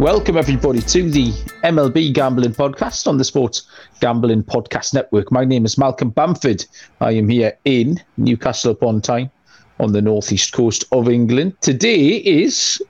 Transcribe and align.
Welcome, 0.00 0.38
everybody, 0.38 0.80
to 0.80 1.10
the 1.10 1.26
MLB 1.62 2.14
Gambling 2.14 2.54
Podcast 2.54 3.06
on 3.06 3.18
the 3.18 3.24
Sports 3.24 3.68
Gambling 4.00 4.44
Podcast 4.44 4.94
Network. 4.94 5.30
My 5.30 5.44
name 5.44 5.66
is 5.66 5.76
Malcolm 5.76 6.08
Bamford. 6.08 6.64
I 7.02 7.10
am 7.12 7.28
here 7.28 7.58
in 7.66 8.02
Newcastle 8.16 8.72
upon 8.72 9.02
Tyne 9.02 9.30
on 9.78 9.92
the 9.92 10.00
northeast 10.00 10.54
coast 10.54 10.84
of 10.92 11.10
England. 11.10 11.60
Today 11.60 12.16
is 12.16 12.80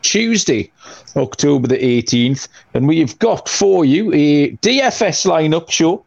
Tuesday, 0.00 0.72
October 1.14 1.68
the 1.68 1.76
18th, 1.76 2.48
and 2.72 2.88
we've 2.88 3.18
got 3.18 3.46
for 3.46 3.84
you 3.84 4.10
a 4.14 4.52
DFS 4.62 5.26
lineup 5.26 5.70
show 5.70 6.02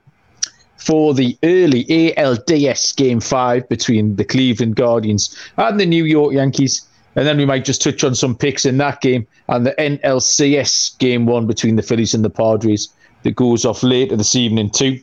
for 0.78 1.14
the 1.14 1.38
early 1.44 1.86
ALDS 1.86 2.96
Game 2.96 3.20
5 3.20 3.70
between 3.70 4.16
the 4.16 4.26
Cleveland 4.26 4.78
Guardians 4.78 5.38
and 5.58 5.80
the 5.80 5.86
New 5.86 6.06
York 6.06 6.34
Yankees. 6.34 6.88
And 7.16 7.28
then 7.28 7.38
we 7.38 7.46
might 7.46 7.66
just 7.66 7.82
touch 7.82 8.04
on 8.04 8.16
some 8.16 8.36
picks 8.36 8.66
in 8.66 8.78
that 8.78 9.02
game 9.02 9.28
and 9.48 9.66
the 9.66 9.74
NLCS 9.78 10.98
game 10.98 11.26
one 11.26 11.46
between 11.46 11.76
the 11.76 11.84
Phillies 11.84 12.14
and 12.14 12.26
the 12.26 12.30
Padres 12.30 12.90
that 13.24 13.36
goes 13.36 13.66
off 13.66 13.84
later 13.84 14.16
this 14.16 14.36
evening 14.36 14.70
too. 14.70 15.00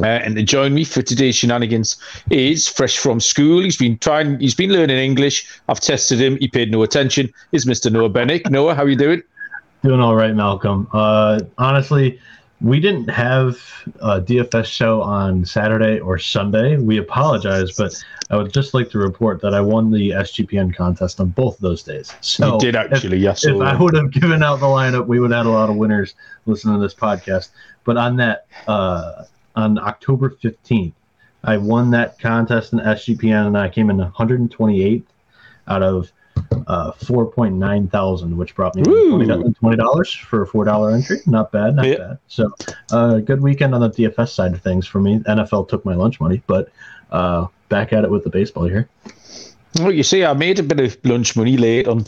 Uh, 0.00 0.06
and 0.06 0.36
to 0.36 0.42
join 0.42 0.72
me 0.72 0.84
for 0.84 1.02
today's 1.02 1.36
shenanigans 1.36 1.96
is 2.30 2.66
fresh 2.66 2.96
from 2.98 3.20
school. 3.20 3.62
He's 3.62 3.76
been 3.76 3.98
trying. 3.98 4.40
He's 4.40 4.54
been 4.54 4.70
learning 4.72 4.96
English. 4.96 5.46
I've 5.68 5.80
tested 5.80 6.18
him. 6.18 6.38
He 6.38 6.48
paid 6.48 6.70
no 6.70 6.82
attention. 6.82 7.32
Is 7.52 7.66
Mr. 7.66 7.92
Noah 7.92 8.08
Bennick? 8.08 8.50
Noah, 8.50 8.74
how 8.74 8.84
are 8.84 8.88
you 8.88 8.96
doing? 8.96 9.22
Doing 9.84 10.00
all 10.00 10.14
right, 10.14 10.34
Malcolm. 10.34 10.88
Uh, 10.92 11.40
honestly, 11.58 12.18
we 12.62 12.78
didn't 12.78 13.08
have 13.08 13.58
a 14.00 14.20
DFS 14.20 14.66
show 14.66 15.02
on 15.02 15.44
Saturday 15.44 15.98
or 15.98 16.16
Sunday. 16.18 16.76
We 16.76 16.98
apologize, 16.98 17.76
but 17.76 17.92
I 18.30 18.36
would 18.36 18.52
just 18.52 18.72
like 18.72 18.88
to 18.90 18.98
report 18.98 19.40
that 19.42 19.52
I 19.52 19.60
won 19.60 19.90
the 19.90 20.10
SGPN 20.10 20.74
contest 20.74 21.20
on 21.20 21.30
both 21.30 21.56
of 21.56 21.60
those 21.60 21.82
days. 21.82 22.14
So 22.20 22.54
you 22.54 22.60
did 22.60 22.76
actually, 22.76 23.16
if, 23.16 23.22
yes. 23.22 23.44
If 23.44 23.60
I 23.60 23.76
would 23.76 23.94
have 23.96 24.12
given 24.12 24.42
out 24.42 24.60
the 24.60 24.66
lineup, 24.66 25.06
we 25.06 25.18
would 25.18 25.32
have 25.32 25.44
had 25.44 25.50
a 25.50 25.52
lot 25.52 25.70
of 25.70 25.76
winners 25.76 26.14
listening 26.46 26.76
to 26.76 26.80
this 26.80 26.94
podcast. 26.94 27.50
But 27.84 27.96
on 27.96 28.16
that, 28.16 28.46
uh, 28.68 29.24
on 29.56 29.78
October 29.78 30.30
15th, 30.30 30.92
I 31.42 31.56
won 31.56 31.90
that 31.90 32.20
contest 32.20 32.72
in 32.72 32.78
SGPN 32.78 33.48
and 33.48 33.58
I 33.58 33.68
came 33.68 33.90
in 33.90 33.98
128th 33.98 35.02
out 35.66 35.82
of 35.82 36.12
uh, 36.66 36.92
4.9 36.92 37.90
thousand, 37.90 38.36
which 38.36 38.54
brought 38.54 38.74
me 38.74 38.82
$20, 38.82 39.76
dollars 39.76 40.12
for 40.12 40.42
a 40.42 40.46
$4 40.46 40.94
entry. 40.94 41.18
Not 41.26 41.52
bad, 41.52 41.76
not 41.76 41.86
yeah. 41.86 41.96
bad. 41.96 42.18
So, 42.28 42.52
uh, 42.90 43.18
good 43.18 43.40
weekend 43.40 43.74
on 43.74 43.80
the 43.80 43.90
DFS 43.90 44.30
side 44.30 44.52
of 44.52 44.62
things 44.62 44.86
for 44.86 45.00
me. 45.00 45.18
NFL 45.20 45.68
took 45.68 45.84
my 45.84 45.94
lunch 45.94 46.20
money, 46.20 46.42
but 46.46 46.70
uh, 47.10 47.46
back 47.68 47.92
at 47.92 48.04
it 48.04 48.10
with 48.10 48.24
the 48.24 48.30
baseball 48.30 48.64
here. 48.64 48.88
Well, 49.78 49.92
you 49.92 50.02
see, 50.02 50.24
I 50.24 50.34
made 50.34 50.58
a 50.58 50.62
bit 50.62 50.80
of 50.80 50.98
lunch 51.04 51.34
money 51.34 51.56
late 51.56 51.88
on 51.88 52.04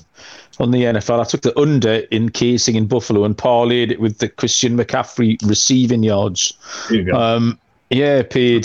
on 0.61 0.71
the 0.71 0.83
NFL. 0.83 1.21
I 1.21 1.25
took 1.25 1.43
the 1.43 1.59
under 1.59 1.95
in 2.11 2.29
KC 2.29 2.75
in 2.75 2.87
Buffalo 2.87 3.25
and 3.25 3.37
parlayed 3.37 3.91
it 3.91 4.01
with 4.01 4.19
the 4.19 4.29
Christian 4.29 4.77
McCaffrey 4.77 5.37
receiving 5.49 6.03
yards. 6.03 6.53
Um, 7.13 7.59
yeah, 7.91 8.23
paid 8.23 8.65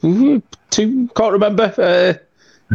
two, 0.00 0.42
can't 1.16 1.32
remember. 1.32 1.74
Uh, 1.76 2.14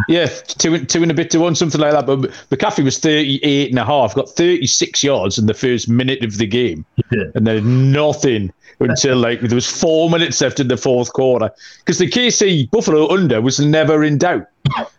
yeah, 0.08 0.26
two, 0.26 0.86
two 0.86 1.02
and 1.02 1.12
a 1.12 1.14
bit 1.14 1.30
to 1.32 1.40
one, 1.40 1.56
something 1.56 1.82
like 1.82 1.92
that. 1.92 2.06
But 2.06 2.20
McCaffrey 2.50 2.84
was 2.84 2.98
38 2.98 3.70
and 3.70 3.80
a 3.80 3.86
half, 3.86 4.16
got 4.16 4.30
36 4.30 5.04
yards 5.04 5.38
in 5.38 5.48
the 5.48 5.54
first 5.54 5.90
minute 5.90 6.24
of 6.24 6.38
the 6.38 6.48
game. 6.48 6.86
Yeah. 7.12 7.26
And 7.36 7.46
then 7.46 7.92
nothing 7.92 8.54
until 8.80 9.18
like 9.18 9.42
there 9.42 9.56
was 9.56 9.70
four 9.70 10.10
minutes 10.10 10.42
left 10.42 10.60
in 10.60 10.68
the 10.68 10.78
fourth 10.78 11.14
quarter. 11.14 11.52
Because 11.80 11.98
the 11.98 12.10
KC 12.10 12.70
Buffalo 12.72 13.10
under 13.12 13.42
was 13.42 13.60
never 13.60 14.04
in 14.04 14.18
doubt. 14.18 14.48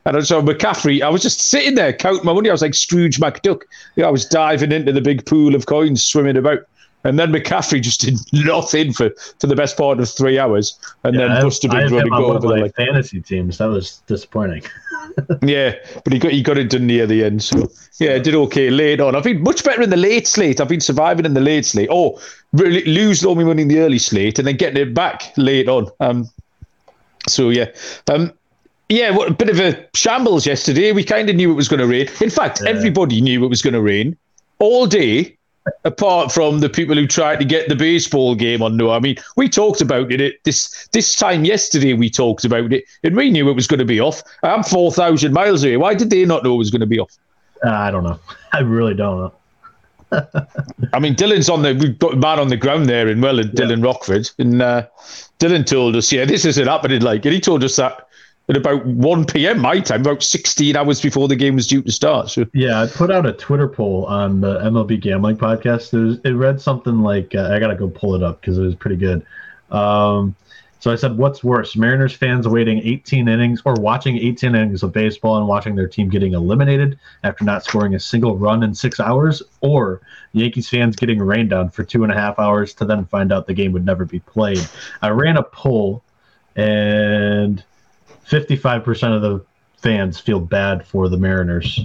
And 0.05 0.27
so 0.27 0.43
McCaffrey, 0.43 1.03
I 1.03 1.09
was 1.09 1.23
just 1.23 1.41
sitting 1.41 1.75
there 1.75 1.93
counting 1.93 2.25
my 2.25 2.33
money. 2.33 2.49
I 2.49 2.53
was 2.53 2.63
like 2.63 2.75
Scrooge 2.75 3.19
McDuck. 3.19 3.63
I 4.03 4.11
was 4.11 4.27
diving 4.27 4.73
into 4.73 4.93
the 4.93 5.01
big 5.01 5.25
pool 5.27 5.55
of 5.55 5.67
coins, 5.67 6.05
swimming 6.05 6.37
about. 6.37 6.61
And 7.05 7.19
then 7.19 7.33
McCaffrey 7.33 7.83
just 7.83 8.01
did 8.01 8.19
nothing 8.33 8.93
for, 8.93 9.11
for 9.39 9.47
the 9.47 9.57
best 9.57 9.77
part 9.77 10.01
of 10.01 10.09
three 10.09 10.39
hours, 10.39 10.79
and 11.05 11.15
yeah, 11.15 11.29
then 11.29 11.43
busted 11.43 11.73
a 11.73 11.77
big 11.77 11.91
run 11.91 12.03
and 12.03 12.11
go 12.11 12.33
over 12.33 12.49
like 12.49 12.75
fantasy 12.75 13.21
teams. 13.21 13.59
That 13.59 13.67
was 13.67 14.03
disappointing. 14.07 14.63
yeah, 15.43 15.75
but 16.05 16.13
he 16.13 16.19
got 16.19 16.33
he 16.33 16.43
got 16.43 16.59
it 16.59 16.71
done 16.71 16.87
near 16.87 17.07
the 17.07 17.25
end. 17.25 17.43
So 17.43 17.71
yeah, 17.99 18.19
did 18.19 18.35
okay 18.35 18.71
late 18.71 19.01
on. 19.01 19.17
I've 19.17 19.25
been 19.25 19.43
much 19.43 19.65
better 19.65 19.83
in 19.83 19.91
the 19.91 19.97
late 19.97 20.27
slate. 20.27 20.61
I've 20.61 20.69
been 20.69 20.81
surviving 20.81 21.27
in 21.27 21.35
the 21.35 21.41
late 21.41 21.67
slate. 21.67 21.89
Oh, 21.91 22.21
really 22.53 22.85
lose 22.85 23.25
all 23.25 23.35
my 23.35 23.45
money 23.45 23.63
in 23.63 23.69
the 23.69 23.81
early 23.81 23.99
slate 23.99 24.39
and 24.39 24.47
then 24.47 24.57
getting 24.57 24.81
it 24.81 24.95
back 24.95 25.33
late 25.37 25.69
on. 25.69 25.89
Um, 26.01 26.29
so 27.29 27.51
yeah, 27.51 27.71
um, 28.13 28.33
yeah, 28.89 29.11
what 29.11 29.29
a 29.29 29.35
bit 29.35 29.49
of 29.49 29.59
a 29.59 29.87
shambles 29.95 30.47
yesterday. 30.47 30.93
We 30.93 31.05
kind 31.05 31.29
of 31.31 31.37
knew 31.37 31.51
it 31.51 31.55
was 31.55 31.69
going 31.69 31.81
to 31.81 31.87
rain. 31.87 32.09
In 32.21 32.31
fact, 32.31 32.61
yeah. 32.63 32.71
everybody 32.71 33.21
knew 33.21 33.45
it 33.45 33.49
was 33.49 33.63
going 33.63 33.75
to 33.75 33.83
rain 33.83 34.17
all 34.59 34.87
day 34.87 35.37
apart 35.85 36.33
from 36.33 36.61
the 36.61 36.69
people 36.69 36.95
who 36.95 37.07
tried 37.07 37.39
to 37.39 37.45
get 37.45 37.69
the 37.69 37.77
baseball 37.77 38.35
game 38.35 38.63
on. 38.63 38.77
No, 38.77 38.91
I 38.91 38.99
mean 38.99 39.17
we 39.37 39.49
talked 39.49 39.81
about 39.81 40.13
it 40.13 40.43
this 40.45 40.89
this 40.93 41.15
time 41.15 41.45
yesterday. 41.45 41.95
We 41.95 42.11
talked 42.11 42.45
about 42.45 42.73
it, 42.73 42.85
and 43.05 43.17
we 43.17 43.31
knew 43.31 43.49
it 43.49 43.55
was 43.55 43.67
going 43.67 43.79
to 43.79 43.85
be 43.85 44.01
off. 44.01 44.23
I'm 44.43 44.63
four 44.63 44.93
thousand 44.93 45.33
miles 45.33 45.65
away. 45.65 45.77
Why 45.77 45.95
did 45.95 46.11
they 46.11 46.25
not 46.25 46.45
know 46.45 46.55
it 46.55 46.59
was 46.59 46.71
going 46.71 46.81
to 46.81 46.87
be 46.87 46.99
off? 46.99 47.17
Uh, 47.65 47.71
I 47.71 47.91
don't 47.91 48.05
know. 48.05 48.19
I 48.53 48.61
really 48.61 48.95
don't 48.95 49.19
know. 49.19 49.33
I 50.93 50.99
mean, 50.99 51.15
Dylan's 51.15 51.49
on 51.49 51.63
the 51.63 51.75
we've 51.75 51.99
got 51.99 52.19
man 52.19 52.39
on 52.39 52.49
the 52.49 52.57
ground 52.57 52.87
there 52.87 53.09
in 53.09 53.21
well, 53.21 53.37
Dylan 53.37 53.79
yeah. 53.79 53.85
Rockford, 53.85 54.31
and 54.39 54.61
uh, 54.61 54.87
Dylan 55.39 55.67
told 55.67 55.97
us, 55.97 56.13
yeah, 56.13 56.25
this 56.25 56.45
isn't 56.45 56.67
happening. 56.67 57.03
Like, 57.03 57.25
and 57.25 57.33
he 57.33 57.41
told 57.41 57.65
us 57.65 57.77
that 57.77 58.09
at 58.49 58.57
about 58.57 58.85
1 58.85 59.25
p.m. 59.27 59.61
my 59.61 59.81
time, 59.81 60.01
about 60.01 60.23
16 60.23 60.77
hours 60.77 61.01
before 61.01 61.29
the 61.29 61.37
game 61.37 61.55
was 61.55 61.67
due 61.67 61.83
to 61.83 61.93
start. 61.93 62.31
So. 62.31 62.47
Yeah, 62.53 62.83
I 62.83 62.87
put 62.87 63.11
out 63.11 63.25
a 63.25 63.33
Twitter 63.33 63.69
poll 63.69 64.05
on 64.07 64.41
the 64.41 64.59
MLB 64.61 65.01
Gambling 65.01 65.37
podcast. 65.37 65.95
It, 65.95 66.21
it 66.25 66.35
read 66.35 66.61
something 66.61 67.01
like, 67.03 67.35
uh, 67.35 67.51
I 67.53 67.59
got 67.59 67.69
to 67.69 67.77
go 67.77 67.89
pull 67.89 68.15
it 68.15 68.23
up 68.23 68.41
because 68.41 68.59
it 68.59 68.63
was 68.63 68.75
pretty 68.75 68.97
good. 68.97 69.25
Um, 69.71 70.35
so 70.81 70.91
I 70.91 70.97
said, 70.97 71.17
what's 71.17 71.45
worse, 71.45 71.77
Mariners 71.77 72.13
fans 72.13 72.49
waiting 72.49 72.81
18 72.83 73.29
innings 73.29 73.63
or 73.65 73.75
watching 73.75 74.17
18 74.19 74.57
innings 74.57 74.83
of 74.83 74.93
baseball 74.93 75.39
and 75.39 75.47
watching 75.47 75.77
their 75.77 75.87
team 75.87 76.09
getting 76.09 76.35
eliminated 76.35 76.99
after 77.23 77.45
not 77.45 77.63
scoring 77.63 77.95
a 77.95 78.01
single 78.01 78.37
run 78.37 78.65
in 78.65 78.75
six 78.75 78.99
hours, 78.99 79.45
or 79.61 80.01
Yankees 80.33 80.69
fans 80.69 80.97
getting 80.97 81.21
rained 81.21 81.53
on 81.53 81.71
for 81.71 81.85
two 81.85 82.03
and 82.03 82.13
a 82.13 82.17
half 82.17 82.37
hours 82.41 82.75
to 82.75 82.85
then 82.85 83.05
find 83.05 83.33
out 83.33 83.47
the 83.47 83.55
game 83.55 83.71
would 83.71 83.87
never 83.87 84.05
be 84.05 84.19
played? 84.19 84.67
I 85.01 85.11
ran 85.11 85.37
a 85.37 85.45
poll 85.45 86.03
and 86.57 87.12
55% 88.33 89.15
of 89.15 89.23
the 89.23 89.45
fans 89.77 90.19
feel 90.19 90.41
bad 90.41 90.87
for 90.87 91.09
the 91.09 91.19
Mariners. 91.19 91.81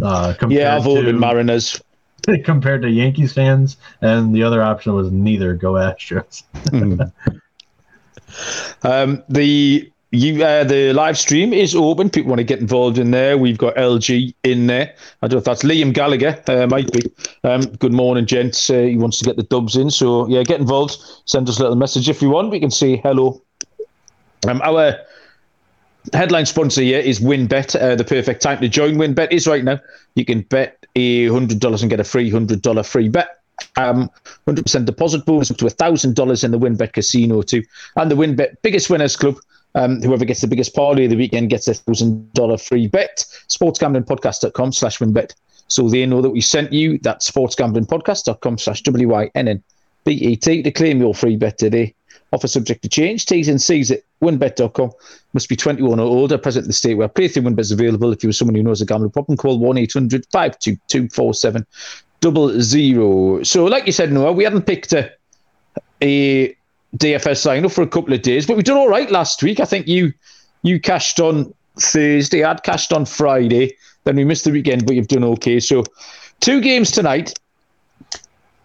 Uh, 0.00 0.34
yeah, 0.48 0.76
I've 0.76 0.84
voted 0.84 1.06
to, 1.06 1.18
Mariners. 1.18 1.82
compared 2.44 2.82
to 2.82 2.90
Yankees 2.90 3.32
fans, 3.32 3.76
and 4.00 4.34
the 4.34 4.42
other 4.44 4.62
option 4.62 4.94
was 4.94 5.10
neither. 5.10 5.54
Go 5.54 5.72
Astros. 5.72 6.44
mm. 6.66 7.12
um, 8.82 9.24
the 9.28 9.90
you 10.12 10.44
uh, 10.44 10.62
the 10.64 10.92
live 10.92 11.18
stream 11.18 11.52
is 11.52 11.74
open. 11.74 12.10
People 12.10 12.30
want 12.30 12.38
to 12.38 12.44
get 12.44 12.60
involved 12.60 12.98
in 12.98 13.10
there. 13.10 13.36
We've 13.36 13.58
got 13.58 13.74
LG 13.74 14.34
in 14.44 14.68
there. 14.68 14.94
I 15.22 15.26
don't 15.26 15.32
know 15.32 15.38
if 15.38 15.44
that's 15.44 15.64
Liam 15.64 15.92
Gallagher. 15.92 16.40
Uh, 16.46 16.66
might 16.68 16.92
be. 16.92 17.00
Um, 17.42 17.62
good 17.62 17.92
morning, 17.92 18.24
gents. 18.24 18.70
Uh, 18.70 18.82
he 18.82 18.96
wants 18.96 19.18
to 19.18 19.24
get 19.24 19.36
the 19.36 19.42
dubs 19.44 19.76
in. 19.76 19.90
So 19.90 20.28
yeah, 20.28 20.44
get 20.44 20.60
involved. 20.60 20.96
Send 21.24 21.48
us 21.48 21.58
a 21.58 21.62
little 21.62 21.76
message 21.76 22.08
if 22.08 22.22
you 22.22 22.30
want. 22.30 22.50
We 22.50 22.60
can 22.60 22.70
say 22.70 22.96
hello. 22.98 23.42
Um, 24.46 24.62
our 24.62 24.98
headline 26.12 26.46
sponsor 26.46 26.82
here 26.82 27.00
is 27.00 27.20
WynnBET. 27.20 27.80
Uh, 27.80 27.94
the 27.96 28.04
perfect 28.04 28.42
time 28.42 28.60
to 28.60 28.68
join 28.68 28.94
WynnBET 28.94 29.32
is 29.32 29.46
right 29.46 29.64
now. 29.64 29.80
You 30.14 30.24
can 30.24 30.42
bet 30.42 30.86
a 30.96 31.28
hundred 31.28 31.60
dollars 31.60 31.82
and 31.82 31.90
get 31.90 32.00
a 32.00 32.04
free 32.04 32.30
hundred 32.30 32.62
dollar 32.62 32.82
free 32.82 33.08
bet. 33.08 33.38
Um, 33.76 34.08
100% 34.46 34.86
deposit 34.86 35.24
bonus 35.26 35.50
up 35.50 35.56
to 35.58 35.66
a 35.66 35.70
$1,000 35.70 36.44
in 36.44 36.50
the 36.52 36.58
WynnBET 36.58 36.92
casino 36.92 37.42
too. 37.42 37.62
And 37.96 38.10
the 38.10 38.14
WynnBET 38.14 38.56
biggest 38.62 38.88
winners 38.88 39.16
club. 39.16 39.36
Um, 39.74 40.00
whoever 40.00 40.24
gets 40.24 40.40
the 40.40 40.46
biggest 40.46 40.74
party 40.74 41.04
of 41.04 41.10
the 41.10 41.16
weekend 41.16 41.50
gets 41.50 41.68
a 41.68 41.74
thousand 41.74 42.32
dollar 42.32 42.56
free 42.56 42.86
bet. 42.86 43.24
Sportsgamblingpodcast.com 43.48 44.72
slash 44.72 44.98
WynnBET. 44.98 45.34
So 45.68 45.88
they 45.88 46.06
know 46.06 46.22
that 46.22 46.30
we 46.30 46.40
sent 46.40 46.72
you 46.72 46.98
that 46.98 47.20
sportsgamblingpodcast.com 47.20 48.58
slash 48.58 48.82
W-Y-N-N-B-E-T 48.82 50.62
to 50.62 50.70
claim 50.70 51.00
your 51.00 51.14
free 51.14 51.36
bet 51.36 51.58
today. 51.58 51.94
Offer 52.32 52.48
subject 52.48 52.82
to 52.82 52.88
change. 52.88 53.26
T's 53.26 53.48
and 53.48 53.60
C's 53.60 53.90
at 53.90 54.02
wynnbet.com. 54.22 54.90
Must 55.32 55.48
be 55.48 55.56
21 55.56 55.98
or 55.98 56.02
older, 56.02 56.36
present 56.36 56.64
in 56.64 56.68
the 56.68 56.74
state 56.74 56.94
where 56.94 57.08
playthrough 57.08 57.44
WynnBET 57.44 57.60
is 57.60 57.72
available. 57.72 58.12
If 58.12 58.22
you're 58.22 58.32
someone 58.32 58.54
who 58.54 58.62
knows 58.62 58.80
a 58.80 58.86
gambling 58.86 59.12
problem, 59.12 59.36
call 59.36 59.58
1 59.58 59.78
800 59.78 60.26
522 60.30 61.08
4700. 61.08 63.46
So, 63.46 63.64
like 63.64 63.86
you 63.86 63.92
said, 63.92 64.12
Noah, 64.12 64.32
we 64.32 64.44
haven't 64.44 64.66
picked 64.66 64.92
a, 64.92 65.10
a 66.02 66.54
DFS 66.96 67.46
lineup 67.46 67.72
for 67.72 67.82
a 67.82 67.86
couple 67.86 68.12
of 68.12 68.22
days, 68.22 68.46
but 68.46 68.56
we 68.56 68.62
did 68.62 68.74
all 68.74 68.88
right 68.88 69.10
last 69.10 69.42
week. 69.42 69.60
I 69.60 69.64
think 69.64 69.86
you 69.86 70.12
you 70.62 70.80
cashed 70.80 71.20
on 71.20 71.54
Thursday, 71.78 72.44
I'd 72.44 72.62
cashed 72.62 72.92
on 72.92 73.04
Friday, 73.04 73.76
then 74.04 74.16
we 74.16 74.24
missed 74.24 74.44
the 74.44 74.50
weekend, 74.50 74.86
but 74.86 74.96
you've 74.96 75.08
done 75.08 75.24
okay. 75.24 75.60
So 75.60 75.84
two 76.40 76.60
games 76.60 76.90
tonight. 76.90 77.38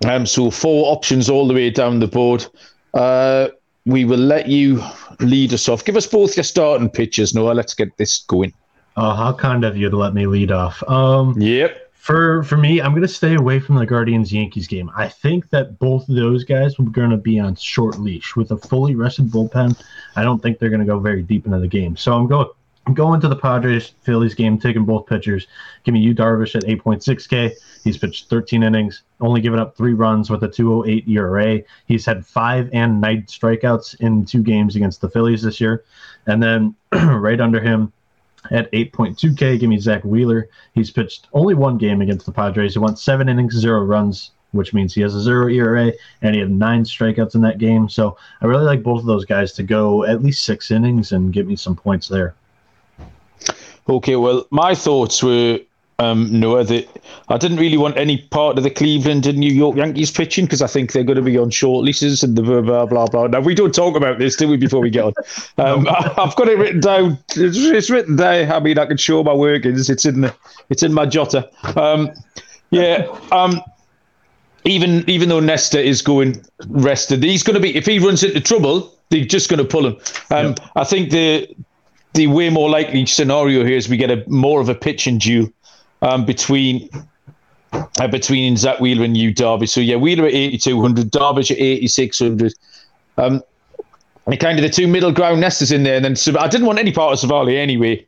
Um, 0.05 0.25
so 0.25 0.51
four 0.51 0.91
options 0.91 1.29
all 1.29 1.47
the 1.47 1.53
way 1.53 1.69
down 1.69 1.99
the 1.99 2.07
board. 2.07 2.45
Uh, 2.93 3.49
we 3.85 4.05
will 4.05 4.19
let 4.19 4.47
you 4.47 4.81
lead 5.19 5.53
us 5.53 5.67
off. 5.67 5.83
Give 5.83 5.97
us 5.97 6.07
both 6.07 6.37
your 6.37 6.43
starting 6.43 6.89
pitches, 6.89 7.33
Noah. 7.33 7.53
Let's 7.53 7.73
get 7.73 7.95
this 7.97 8.19
going. 8.19 8.53
Oh, 8.95 9.13
how 9.13 9.33
kind 9.33 9.65
of 9.65 9.75
you 9.75 9.89
to 9.89 9.97
let 9.97 10.13
me 10.13 10.27
lead 10.27 10.51
off. 10.51 10.83
Um, 10.87 11.39
yep. 11.39 11.91
For 11.93 12.43
for 12.43 12.57
me, 12.57 12.81
I'm 12.81 12.91
going 12.91 13.01
to 13.01 13.07
stay 13.07 13.35
away 13.35 13.59
from 13.59 13.75
the 13.75 13.85
Guardians 13.85 14.33
Yankees 14.33 14.67
game. 14.67 14.91
I 14.95 15.07
think 15.07 15.49
that 15.51 15.79
both 15.79 16.07
of 16.09 16.15
those 16.15 16.43
guys 16.43 16.77
are 16.77 16.83
going 16.83 17.11
to 17.11 17.17
be 17.17 17.39
on 17.39 17.55
short 17.55 17.97
leash 17.97 18.35
with 18.35 18.51
a 18.51 18.57
fully 18.57 18.93
rested 18.93 19.27
bullpen. 19.27 19.81
I 20.17 20.23
don't 20.23 20.41
think 20.41 20.59
they're 20.59 20.69
going 20.69 20.81
to 20.81 20.85
go 20.85 20.99
very 20.99 21.23
deep 21.23 21.45
into 21.45 21.59
the 21.59 21.67
game. 21.67 21.95
So 21.95 22.13
I'm 22.13 22.27
going 22.27 22.47
going 22.91 23.21
to 23.21 23.29
the 23.29 23.35
Padres 23.35 23.93
Phillies 24.01 24.33
game, 24.33 24.59
taking 24.59 24.83
both 24.83 25.05
pitchers. 25.05 25.47
Give 25.83 25.93
me 25.93 26.01
Yu 26.01 26.13
Darvish 26.13 26.55
at 26.55 26.63
8.6K. 26.63 27.51
He's 27.83 27.97
pitched 27.97 28.29
13 28.29 28.63
innings, 28.63 29.03
only 29.21 29.39
given 29.39 29.59
up 29.59 29.77
three 29.77 29.93
runs 29.93 30.29
with 30.29 30.43
a 30.43 30.49
208 30.49 31.07
ERA. 31.07 31.61
He's 31.85 32.05
had 32.05 32.25
five 32.25 32.69
and 32.73 32.99
nine 32.99 33.23
strikeouts 33.23 34.01
in 34.01 34.25
two 34.25 34.43
games 34.43 34.75
against 34.75 34.99
the 34.99 35.09
Phillies 35.09 35.41
this 35.41 35.61
year. 35.61 35.85
And 36.27 36.43
then 36.43 36.75
right 36.91 37.39
under 37.39 37.61
him, 37.61 37.93
at 38.51 38.71
8.2K, 38.73 39.59
give 39.59 39.69
me 39.69 39.79
Zack 39.79 40.03
Wheeler. 40.03 40.49
He's 40.73 40.91
pitched 40.91 41.27
only 41.33 41.53
one 41.53 41.77
game 41.77 42.01
against 42.01 42.25
the 42.25 42.31
Padres. 42.31 42.73
He 42.73 42.79
went 42.79 42.99
seven 42.99 43.29
innings, 43.29 43.55
zero 43.55 43.81
runs, 43.83 44.31
which 44.51 44.73
means 44.73 44.93
he 44.93 45.01
has 45.01 45.15
a 45.15 45.21
zero 45.21 45.47
ERA, 45.47 45.93
and 46.21 46.35
he 46.35 46.41
had 46.41 46.51
nine 46.51 46.83
strikeouts 46.83 47.35
in 47.35 47.41
that 47.41 47.57
game. 47.57 47.87
So 47.87 48.17
I 48.41 48.45
really 48.45 48.65
like 48.65 48.83
both 48.83 48.99
of 48.99 49.05
those 49.05 49.23
guys 49.23 49.53
to 49.53 49.63
go 49.63 50.03
at 50.03 50.21
least 50.21 50.43
six 50.43 50.71
innings 50.71 51.13
and 51.13 51.31
get 51.31 51.47
me 51.47 51.55
some 51.55 51.75
points 51.75 52.09
there. 52.09 52.35
Okay, 53.89 54.15
well, 54.15 54.45
my 54.49 54.75
thoughts 54.75 55.21
were 55.21 55.59
um, 55.99 56.39
Noah, 56.39 56.63
that 56.65 56.87
I 57.29 57.37
didn't 57.37 57.57
really 57.57 57.77
want 57.77 57.97
any 57.97 58.17
part 58.17 58.57
of 58.57 58.63
the 58.63 58.69
Cleveland 58.69 59.25
and 59.25 59.37
New 59.37 59.53
York 59.53 59.75
Yankees 59.75 60.11
pitching 60.11 60.45
because 60.45 60.61
I 60.61 60.67
think 60.67 60.91
they're 60.91 61.03
going 61.03 61.17
to 61.17 61.21
be 61.21 61.37
on 61.37 61.49
short 61.49 61.85
leases 61.85 62.23
and 62.23 62.35
the 62.35 62.41
blah, 62.41 62.61
blah, 62.61 62.85
blah, 62.85 63.07
blah. 63.07 63.27
Now, 63.27 63.39
we 63.39 63.55
don't 63.55 63.73
talk 63.73 63.95
about 63.95 64.19
this, 64.19 64.35
do 64.35 64.47
we, 64.47 64.57
before 64.57 64.81
we 64.81 64.89
get 64.89 65.05
on? 65.05 65.13
Um, 65.57 65.87
I've 65.89 66.35
got 66.35 66.47
it 66.47 66.57
written 66.57 66.79
down. 66.79 67.17
It's, 67.35 67.57
it's, 67.57 67.89
written 67.89 68.15
there. 68.15 68.51
I 68.51 68.59
mean, 68.59 68.79
I 68.79 68.85
can 68.85 68.97
show 68.97 69.23
my 69.23 69.33
workings. 69.33 69.89
It's 69.89 70.03
in 70.03 70.21
the, 70.21 70.35
it's 70.69 70.81
in 70.81 70.93
my 70.93 71.05
jotter. 71.05 71.47
Um, 71.77 72.09
yeah. 72.71 73.07
Um, 73.31 73.61
even 74.65 75.07
even 75.07 75.29
though 75.29 75.39
Nestor 75.39 75.77
is 75.77 76.01
going 76.01 76.43
rested, 76.67 77.23
he's 77.23 77.43
going 77.43 77.53
to 77.55 77.59
be 77.59 77.75
if 77.75 77.85
he 77.85 77.99
runs 77.99 78.23
into 78.23 78.41
trouble, 78.41 78.93
they're 79.09 79.25
just 79.25 79.49
going 79.49 79.59
to 79.59 79.65
pull 79.65 79.85
him. 79.85 79.97
Um, 80.31 80.47
yep. 80.47 80.59
I 80.75 80.83
think 80.83 81.11
the 81.11 81.47
the 82.13 82.27
way 82.27 82.49
more 82.49 82.69
likely 82.69 83.05
scenario 83.05 83.63
here 83.63 83.77
is 83.77 83.89
we 83.89 83.97
get 83.97 84.11
a 84.11 84.23
more 84.27 84.61
of 84.61 84.69
a 84.69 84.75
pitching 84.75 85.17
duel 85.17 85.49
um, 86.01 86.25
between 86.25 86.89
uh, 87.71 88.07
between 88.07 88.55
Zack 88.55 88.79
Wheeler 88.79 89.03
and 89.03 89.17
Yu 89.17 89.33
Darvish. 89.33 89.69
So 89.69 89.81
yeah, 89.81 89.95
Wheeler 89.95 90.27
at 90.27 90.33
8,200, 90.33 91.11
Darvish 91.11 91.51
at 91.51 91.57
8,600. 91.57 92.53
Um, 93.17 93.41
and 94.25 94.39
kind 94.39 94.57
of 94.57 94.63
the 94.63 94.69
two 94.69 94.87
middle 94.87 95.11
ground 95.11 95.41
Nestors 95.41 95.71
in 95.71 95.83
there. 95.83 95.97
And 95.97 96.05
then 96.05 96.37
I 96.37 96.47
didn't 96.47 96.67
want 96.67 96.79
any 96.79 96.91
part 96.91 97.13
of 97.13 97.19
Civale 97.19 97.57
anyway. 97.57 98.05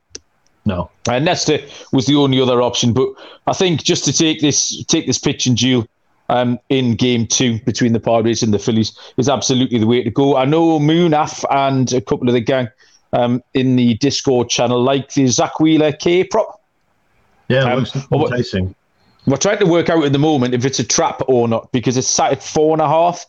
No, 0.65 0.89
uh, 1.07 1.19
Nestor 1.19 1.59
was 1.91 2.05
the 2.05 2.15
only 2.15 2.41
other 2.41 2.61
option. 2.61 2.93
But 2.93 3.09
I 3.47 3.53
think 3.53 3.83
just 3.83 4.05
to 4.05 4.13
take 4.13 4.41
this 4.41 4.83
take 4.85 5.05
this 5.05 5.19
pitch 5.19 5.45
and 5.45 5.55
duel 5.55 5.87
um, 6.29 6.59
in 6.69 6.95
game 6.95 7.27
two 7.27 7.59
between 7.61 7.93
the 7.93 7.99
Padres 7.99 8.41
and 8.41 8.53
the 8.53 8.59
Phillies 8.59 8.97
is 9.17 9.29
absolutely 9.29 9.77
the 9.77 9.87
way 9.87 10.03
to 10.03 10.09
go. 10.09 10.37
I 10.37 10.45
know 10.45 10.79
Munaf 10.79 11.43
and 11.51 11.91
a 11.93 12.01
couple 12.01 12.27
of 12.27 12.33
the 12.33 12.39
gang 12.39 12.69
um, 13.15 13.41
in 13.53 13.75
the 13.75 13.95
Discord 13.95 14.49
channel 14.49 14.81
like 14.81 15.13
the 15.13 15.27
Zack 15.27 15.59
Wheeler 15.59 15.93
K 15.93 16.23
prop. 16.23 16.61
Yeah, 17.47 17.73
um, 17.73 17.85
looks. 18.11 18.55
We're 19.27 19.37
trying 19.37 19.57
to 19.59 19.65
work 19.65 19.89
out 19.89 20.03
at 20.03 20.11
the 20.11 20.19
moment 20.19 20.53
if 20.53 20.65
it's 20.65 20.77
a 20.77 20.83
trap 20.83 21.21
or 21.27 21.47
not 21.47 21.71
because 21.71 21.97
it's 21.97 22.07
sat 22.07 22.31
at 22.31 22.43
four 22.43 22.73
and 22.73 22.81
a 22.81 22.87
half. 22.87 23.25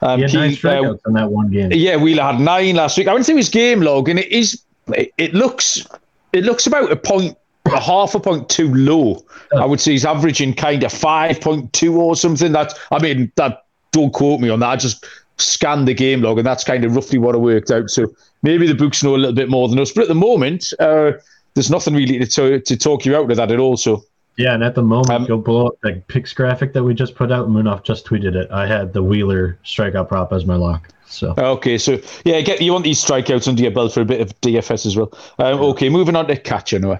Um, 0.00 0.20
yeah, 0.20 0.26
nine 0.26 0.50
strikeouts 0.50 0.94
uh, 0.94 1.08
in 1.08 1.12
that 1.14 1.30
one 1.30 1.48
game. 1.48 1.70
Yeah, 1.72 1.96
Wheeler 1.96 2.24
had 2.24 2.40
nine 2.40 2.74
last 2.74 2.98
week. 2.98 3.06
I 3.06 3.14
went 3.14 3.24
through 3.24 3.36
his 3.36 3.48
game 3.48 3.82
log, 3.82 4.08
and 4.08 4.18
it 4.18 4.32
is 4.32 4.62
it, 4.88 5.12
it 5.18 5.34
looks 5.34 5.86
it 6.32 6.44
looks 6.44 6.66
about 6.66 6.90
a 6.90 6.96
point 6.96 7.36
a 7.66 7.80
half 7.80 8.14
a 8.14 8.20
point 8.20 8.48
too 8.48 8.74
low. 8.74 9.24
I 9.56 9.64
would 9.64 9.80
say 9.80 9.92
he's 9.92 10.04
averaging 10.04 10.54
kind 10.54 10.82
of 10.82 10.92
five 10.92 11.40
point 11.40 11.72
two 11.72 12.00
or 12.00 12.16
something. 12.16 12.50
That's 12.50 12.74
I 12.90 13.00
mean 13.00 13.30
that 13.36 13.64
don't 13.92 14.12
quote 14.12 14.40
me 14.40 14.48
on 14.48 14.60
that. 14.60 14.70
I 14.70 14.76
just 14.76 15.04
scanned 15.36 15.86
the 15.86 15.94
game 15.94 16.22
log, 16.22 16.38
and 16.38 16.46
that's 16.46 16.64
kind 16.64 16.84
of 16.84 16.96
roughly 16.96 17.18
what 17.18 17.36
I 17.36 17.38
worked 17.38 17.70
out. 17.70 17.90
So 17.90 18.08
maybe 18.42 18.66
the 18.66 18.74
books 18.74 19.02
know 19.02 19.14
a 19.14 19.16
little 19.16 19.34
bit 19.34 19.48
more 19.48 19.68
than 19.68 19.78
us, 19.78 19.92
but 19.92 20.02
at 20.02 20.08
the 20.08 20.14
moment, 20.14 20.72
uh, 20.78 21.12
there's 21.54 21.70
nothing 21.70 21.94
really 21.94 22.18
to, 22.18 22.26
to, 22.26 22.60
to 22.60 22.76
talk 22.76 23.04
you 23.04 23.16
out 23.16 23.30
of 23.30 23.36
that 23.36 23.50
at 23.50 23.58
all. 23.58 23.76
So 23.76 24.04
yeah, 24.36 24.54
and 24.54 24.64
at 24.64 24.74
the 24.74 24.82
moment, 24.82 25.10
um, 25.10 25.24
go 25.26 25.36
below 25.36 25.76
the 25.82 26.02
picks 26.08 26.32
graphic 26.32 26.72
that 26.72 26.82
we 26.82 26.94
just 26.94 27.14
put 27.14 27.30
out. 27.30 27.48
Munaf 27.48 27.82
just 27.82 28.06
tweeted 28.06 28.34
it. 28.34 28.50
I 28.50 28.66
had 28.66 28.92
the 28.92 29.02
Wheeler 29.02 29.58
strikeout 29.64 30.08
prop 30.08 30.32
as 30.32 30.46
my 30.46 30.56
lock. 30.56 30.88
So 31.06 31.34
okay, 31.36 31.76
so 31.76 32.00
yeah, 32.24 32.40
get 32.40 32.62
you 32.62 32.72
want 32.72 32.84
these 32.84 33.04
strikeouts 33.04 33.46
under 33.46 33.62
your 33.62 33.72
belt 33.72 33.92
for 33.92 34.00
a 34.00 34.04
bit 34.06 34.22
of 34.22 34.38
DFS 34.40 34.86
as 34.86 34.96
well. 34.96 35.12
Um, 35.38 35.60
okay, 35.60 35.90
moving 35.90 36.16
on 36.16 36.26
to 36.28 36.36
catcher 36.36 36.78
now. 36.78 36.98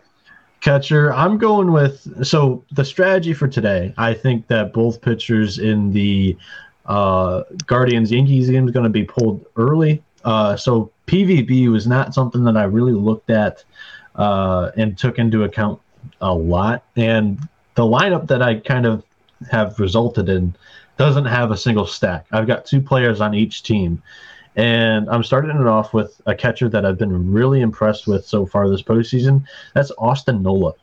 Catcher, 0.61 1.12
I'm 1.15 1.39
going 1.39 1.73
with 1.73 2.25
so 2.25 2.65
the 2.71 2.85
strategy 2.85 3.33
for 3.33 3.49
today. 3.49 3.94
I 3.97 4.12
think 4.12 4.47
that 4.49 4.75
both 4.75 5.00
pitchers 5.00 5.59
in 5.59 5.93
the 5.93 6.37
uh, 6.85 7.44
Guardians 7.67 8.12
Yankees 8.12 8.50
game 8.50 8.67
is 8.67 8.73
going 8.73 8.85
to 8.85 8.91
be 8.91 9.05
pulled 9.05 9.47
early. 9.56 10.03
Uh, 10.25 10.57
so 10.57 10.91
PVB 11.07 11.71
was 11.71 11.87
not 11.87 12.15
something 12.15 12.45
that 12.45 12.57
I 12.57 12.65
really 12.65 12.93
looked 12.93 13.31
at 13.31 13.65
uh, 14.17 14.71
and 14.77 14.97
took 14.97 15.19
into 15.19 15.45
account 15.45 15.81
a 16.21 16.33
lot. 16.33 16.85
And 16.97 17.39
the 17.75 17.83
lineup 17.83 18.29
that 18.29 18.43
I 18.43 18.57
kind 18.57 18.87
of 18.87 19.05
have 19.51 19.79
resulted 19.79 20.29
in 20.29 20.55
doesn't 20.97 21.25
have 21.25 21.51
a 21.51 21.57
single 21.57 21.87
stack. 21.87 22.27
I've 22.33 22.47
got 22.47 22.67
two 22.67 22.81
players 22.81 23.21
on 23.21 23.35
each 23.35 23.63
team. 23.63 24.03
And 24.55 25.09
I'm 25.09 25.23
starting 25.23 25.59
it 25.59 25.67
off 25.67 25.95
with 25.95 26.21
a 26.27 26.35
catcher 26.35 26.69
that 26.69 26.85
I've 26.85 26.99
been 26.99 27.33
really 27.33 27.63
impressed 27.63 28.07
with 28.07 28.27
so 28.27 28.45
far 28.45 28.69
this 28.69 28.83
postseason. 28.83 29.45
That's 29.75 29.91
Austin 29.97 30.43
Nola. 30.43 30.75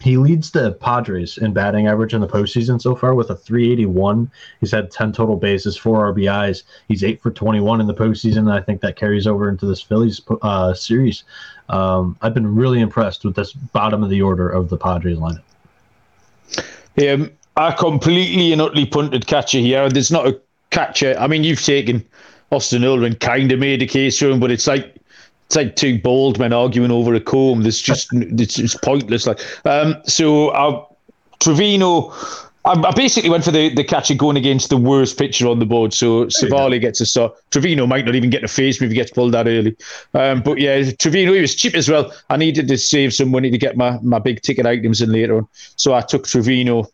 He 0.00 0.16
leads 0.16 0.50
the 0.50 0.72
Padres 0.72 1.38
in 1.38 1.52
batting 1.52 1.86
average 1.86 2.14
in 2.14 2.20
the 2.20 2.26
postseason 2.26 2.80
so 2.80 2.94
far 2.94 3.14
with 3.14 3.30
a 3.30 3.36
381. 3.36 4.30
He's 4.60 4.70
had 4.70 4.90
10 4.90 5.12
total 5.12 5.36
bases, 5.36 5.76
four 5.76 6.12
RBIs. 6.12 6.62
He's 6.88 7.04
eight 7.04 7.20
for 7.20 7.30
21 7.30 7.80
in 7.80 7.86
the 7.86 7.94
postseason. 7.94 8.38
And 8.38 8.52
I 8.52 8.60
think 8.60 8.80
that 8.80 8.96
carries 8.96 9.26
over 9.26 9.48
into 9.48 9.66
this 9.66 9.80
Phillies 9.80 10.20
uh, 10.42 10.74
series. 10.74 11.24
Um, 11.68 12.16
I've 12.22 12.34
been 12.34 12.54
really 12.54 12.80
impressed 12.80 13.24
with 13.24 13.36
this 13.36 13.52
bottom 13.52 14.02
of 14.02 14.10
the 14.10 14.22
order 14.22 14.48
of 14.48 14.68
the 14.68 14.76
Padres 14.76 15.18
lineup. 15.18 15.42
Um, 16.98 17.30
I 17.56 17.72
completely 17.72 18.52
and 18.52 18.60
utterly 18.60 18.86
punted 18.86 19.26
catcher 19.26 19.58
here. 19.58 19.88
There's 19.88 20.10
not 20.10 20.26
a 20.26 20.40
catcher. 20.70 21.16
I 21.18 21.26
mean, 21.26 21.44
you've 21.44 21.62
taken 21.62 22.04
Austin 22.50 22.84
Ulrich, 22.84 23.20
kind 23.20 23.50
of 23.52 23.58
made 23.58 23.82
a 23.82 23.86
case 23.86 24.18
for 24.18 24.30
him, 24.30 24.40
but 24.40 24.50
it's 24.50 24.66
like 24.66 24.96
it's 25.54 25.56
like 25.56 25.76
two 25.76 25.98
bald 26.00 26.38
men 26.38 26.52
arguing 26.52 26.90
over 26.90 27.14
a 27.14 27.20
comb. 27.20 27.62
There's 27.62 27.80
just 27.80 28.08
it's, 28.12 28.58
it's 28.58 28.74
pointless. 28.74 29.26
Like 29.26 29.40
um, 29.64 29.96
so, 30.04 30.48
uh, 30.48 30.84
Trevino. 31.40 32.12
I, 32.66 32.72
I, 32.80 32.92
basically 32.92 33.28
went 33.28 33.44
for 33.44 33.50
the, 33.50 33.68
the 33.74 33.84
catcher 33.84 34.14
going 34.14 34.38
against 34.38 34.70
the 34.70 34.78
worst 34.78 35.18
pitcher 35.18 35.46
on 35.48 35.58
the 35.58 35.66
board. 35.66 35.92
So 35.92 36.24
Civale 36.28 36.80
gets 36.80 36.98
a 37.02 37.04
start. 37.04 37.34
Trevino 37.50 37.86
might 37.86 38.06
not 38.06 38.14
even 38.14 38.30
get 38.30 38.42
a 38.42 38.48
face 38.48 38.80
if 38.80 38.88
he 38.88 38.94
gets 38.94 39.10
pulled 39.10 39.34
that 39.34 39.46
early. 39.46 39.76
Um, 40.14 40.40
but 40.40 40.58
yeah, 40.58 40.90
Trevino, 40.92 41.34
he 41.34 41.42
was 41.42 41.54
cheap 41.54 41.74
as 41.74 41.90
well. 41.90 42.10
I 42.30 42.38
needed 42.38 42.66
to 42.68 42.78
save 42.78 43.12
some 43.12 43.30
money 43.30 43.50
to 43.50 43.58
get 43.58 43.76
my, 43.76 43.98
my 44.00 44.18
big 44.18 44.40
ticket 44.40 44.64
items 44.64 45.02
in 45.02 45.12
later 45.12 45.36
on. 45.36 45.48
So 45.76 45.92
I 45.92 46.00
took 46.00 46.26
Trevino 46.26 46.90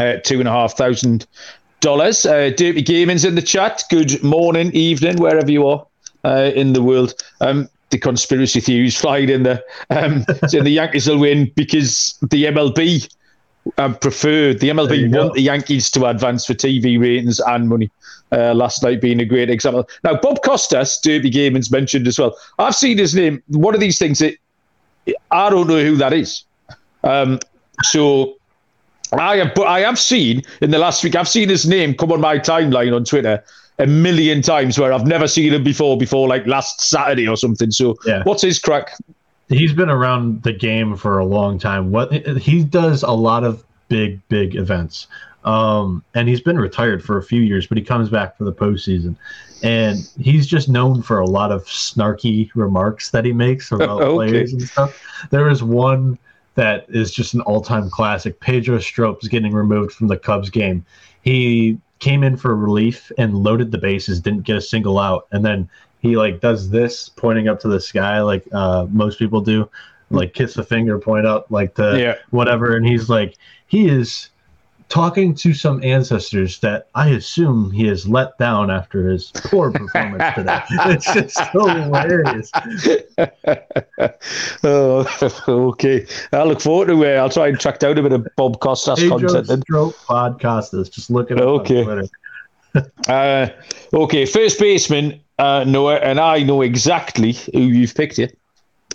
uh, 0.00 0.16
two 0.24 0.40
and 0.40 0.48
a 0.48 0.52
half 0.52 0.76
thousand 0.76 1.28
dollars. 1.78 2.26
Uh, 2.26 2.50
Dirty 2.50 2.82
Gaming's 2.82 3.24
in 3.24 3.36
the 3.36 3.42
chat. 3.42 3.84
Good 3.88 4.20
morning, 4.24 4.72
evening, 4.72 5.16
wherever 5.18 5.48
you 5.50 5.68
are 5.68 5.86
uh, 6.24 6.50
in 6.54 6.72
the 6.72 6.82
world. 6.82 7.14
Um, 7.40 7.68
the 7.90 7.98
conspiracy 7.98 8.60
theories 8.60 8.96
flying 8.98 9.28
in 9.28 9.42
there. 9.42 9.62
Um, 9.90 10.24
so 10.48 10.62
the 10.62 10.70
Yankees 10.70 11.08
will 11.08 11.18
win 11.18 11.52
because 11.54 12.18
the 12.22 12.44
MLB 12.44 13.08
um, 13.78 13.94
preferred 13.96 14.58
the 14.60 14.70
MLB 14.70 15.14
want 15.14 15.34
the 15.34 15.42
Yankees 15.42 15.90
to 15.92 16.06
advance 16.06 16.46
for 16.46 16.54
TV 16.54 16.98
ratings 16.98 17.38
and 17.40 17.68
money. 17.68 17.90
Uh, 18.32 18.54
last 18.54 18.82
night 18.82 18.98
being 19.02 19.20
a 19.20 19.26
great 19.26 19.50
example. 19.50 19.86
Now 20.04 20.18
Bob 20.18 20.42
Costas, 20.42 20.98
Derby 21.00 21.28
Gaming's 21.28 21.70
mentioned 21.70 22.08
as 22.08 22.18
well. 22.18 22.34
I've 22.58 22.74
seen 22.74 22.96
his 22.96 23.14
name. 23.14 23.42
One 23.48 23.74
of 23.74 23.80
these 23.80 23.98
things 23.98 24.20
that 24.20 24.36
I 25.30 25.50
don't 25.50 25.66
know 25.66 25.82
who 25.82 25.96
that 25.96 26.14
is. 26.14 26.44
Um, 27.04 27.40
so 27.82 28.38
I 29.12 29.36
have, 29.36 29.54
but 29.54 29.66
I 29.66 29.80
have 29.80 29.98
seen 29.98 30.42
in 30.62 30.70
the 30.70 30.78
last 30.78 31.04
week. 31.04 31.14
I've 31.14 31.28
seen 31.28 31.50
his 31.50 31.66
name 31.66 31.94
come 31.94 32.10
on 32.10 32.22
my 32.22 32.38
timeline 32.38 32.96
on 32.96 33.04
Twitter 33.04 33.44
a 33.78 33.86
million 33.86 34.42
times 34.42 34.78
where 34.78 34.92
I've 34.92 35.06
never 35.06 35.26
seen 35.26 35.52
him 35.52 35.64
before, 35.64 35.96
before 35.96 36.28
like 36.28 36.46
last 36.46 36.80
Saturday 36.80 37.26
or 37.26 37.36
something. 37.36 37.70
So, 37.70 37.96
yeah. 38.06 38.22
what's 38.24 38.42
his 38.42 38.58
crack? 38.58 38.96
He's 39.48 39.72
been 39.72 39.90
around 39.90 40.42
the 40.42 40.52
game 40.52 40.96
for 40.96 41.18
a 41.18 41.24
long 41.24 41.58
time. 41.58 41.90
What 41.90 42.12
he 42.38 42.64
does 42.64 43.02
a 43.02 43.10
lot 43.10 43.44
of 43.44 43.64
big, 43.88 44.26
big 44.28 44.56
events. 44.56 45.06
Um, 45.44 46.04
and 46.14 46.28
he's 46.28 46.40
been 46.40 46.58
retired 46.58 47.04
for 47.04 47.18
a 47.18 47.22
few 47.22 47.42
years, 47.42 47.66
but 47.66 47.76
he 47.76 47.84
comes 47.84 48.08
back 48.08 48.38
for 48.38 48.44
the 48.44 48.52
postseason. 48.52 49.16
And 49.62 50.08
he's 50.20 50.46
just 50.46 50.68
known 50.68 51.02
for 51.02 51.18
a 51.18 51.26
lot 51.26 51.52
of 51.52 51.64
snarky 51.66 52.50
remarks 52.54 53.10
that 53.10 53.24
he 53.24 53.32
makes 53.32 53.70
about 53.72 54.00
Okay. 54.02 54.14
players 54.14 54.52
and 54.52 54.62
stuff. 54.62 55.00
There 55.30 55.48
is 55.48 55.62
one 55.62 56.18
that 56.54 56.86
is 56.88 57.12
just 57.12 57.34
an 57.34 57.40
all-time 57.42 57.90
classic. 57.90 58.38
Pedro 58.40 58.78
Strop's 58.78 59.28
getting 59.28 59.52
removed 59.52 59.92
from 59.92 60.08
the 60.08 60.16
Cubs 60.16 60.50
game. 60.50 60.84
He 61.22 61.78
came 62.02 62.24
in 62.24 62.36
for 62.36 62.56
relief 62.56 63.12
and 63.16 63.32
loaded 63.32 63.70
the 63.70 63.78
bases, 63.78 64.20
didn't 64.20 64.42
get 64.42 64.56
a 64.56 64.60
single 64.60 64.98
out, 64.98 65.28
and 65.30 65.44
then 65.44 65.68
he 66.00 66.16
like 66.16 66.40
does 66.40 66.68
this, 66.68 67.08
pointing 67.08 67.46
up 67.46 67.60
to 67.60 67.68
the 67.68 67.80
sky 67.80 68.20
like 68.20 68.44
uh, 68.52 68.86
most 68.90 69.20
people 69.20 69.40
do, 69.40 69.70
like 70.10 70.34
kiss 70.34 70.54
the 70.54 70.64
finger, 70.64 70.98
point 70.98 71.26
up 71.26 71.46
like 71.48 71.76
the 71.76 71.98
Yeah. 71.98 72.14
whatever, 72.30 72.74
and 72.74 72.84
he's 72.84 73.08
like 73.08 73.36
he 73.68 73.88
is 73.88 74.30
talking 74.92 75.34
to 75.34 75.54
some 75.54 75.82
ancestors 75.82 76.58
that 76.58 76.88
I 76.94 77.08
assume 77.08 77.70
he 77.70 77.86
has 77.86 78.06
let 78.06 78.36
down 78.36 78.70
after 78.70 79.08
his 79.08 79.32
poor 79.34 79.72
performance 79.72 80.34
today. 80.34 80.60
It's 80.92 81.10
just 81.14 81.36
so 81.50 81.66
hilarious. 81.66 82.50
oh, 84.62 85.06
okay. 85.48 86.06
I 86.34 86.42
look 86.42 86.60
forward 86.60 86.88
to 86.88 87.02
it. 87.04 87.16
I'll 87.16 87.30
try 87.30 87.48
and 87.48 87.58
track 87.58 87.78
down 87.78 87.96
a 87.96 88.02
bit 88.02 88.12
of 88.12 88.28
Bob 88.36 88.60
Costas 88.60 89.00
Pedro 89.00 89.18
content. 89.18 89.46
then. 89.46 89.62
Stroke 89.62 89.96
Podcastas. 89.96 90.92
Just 90.92 91.08
look 91.08 91.30
it 91.30 91.40
up 91.40 91.62
Okay. 91.62 91.84
Twitter. 91.84 92.04
Uh, 93.06 93.48
okay, 93.92 94.24
first 94.24 94.58
baseman, 94.58 95.20
uh, 95.38 95.62
Noah, 95.66 95.96
and 95.96 96.18
I 96.18 96.42
know 96.42 96.62
exactly 96.62 97.32
who 97.52 97.60
you've 97.60 97.94
picked 97.94 98.16
here. 98.16 98.30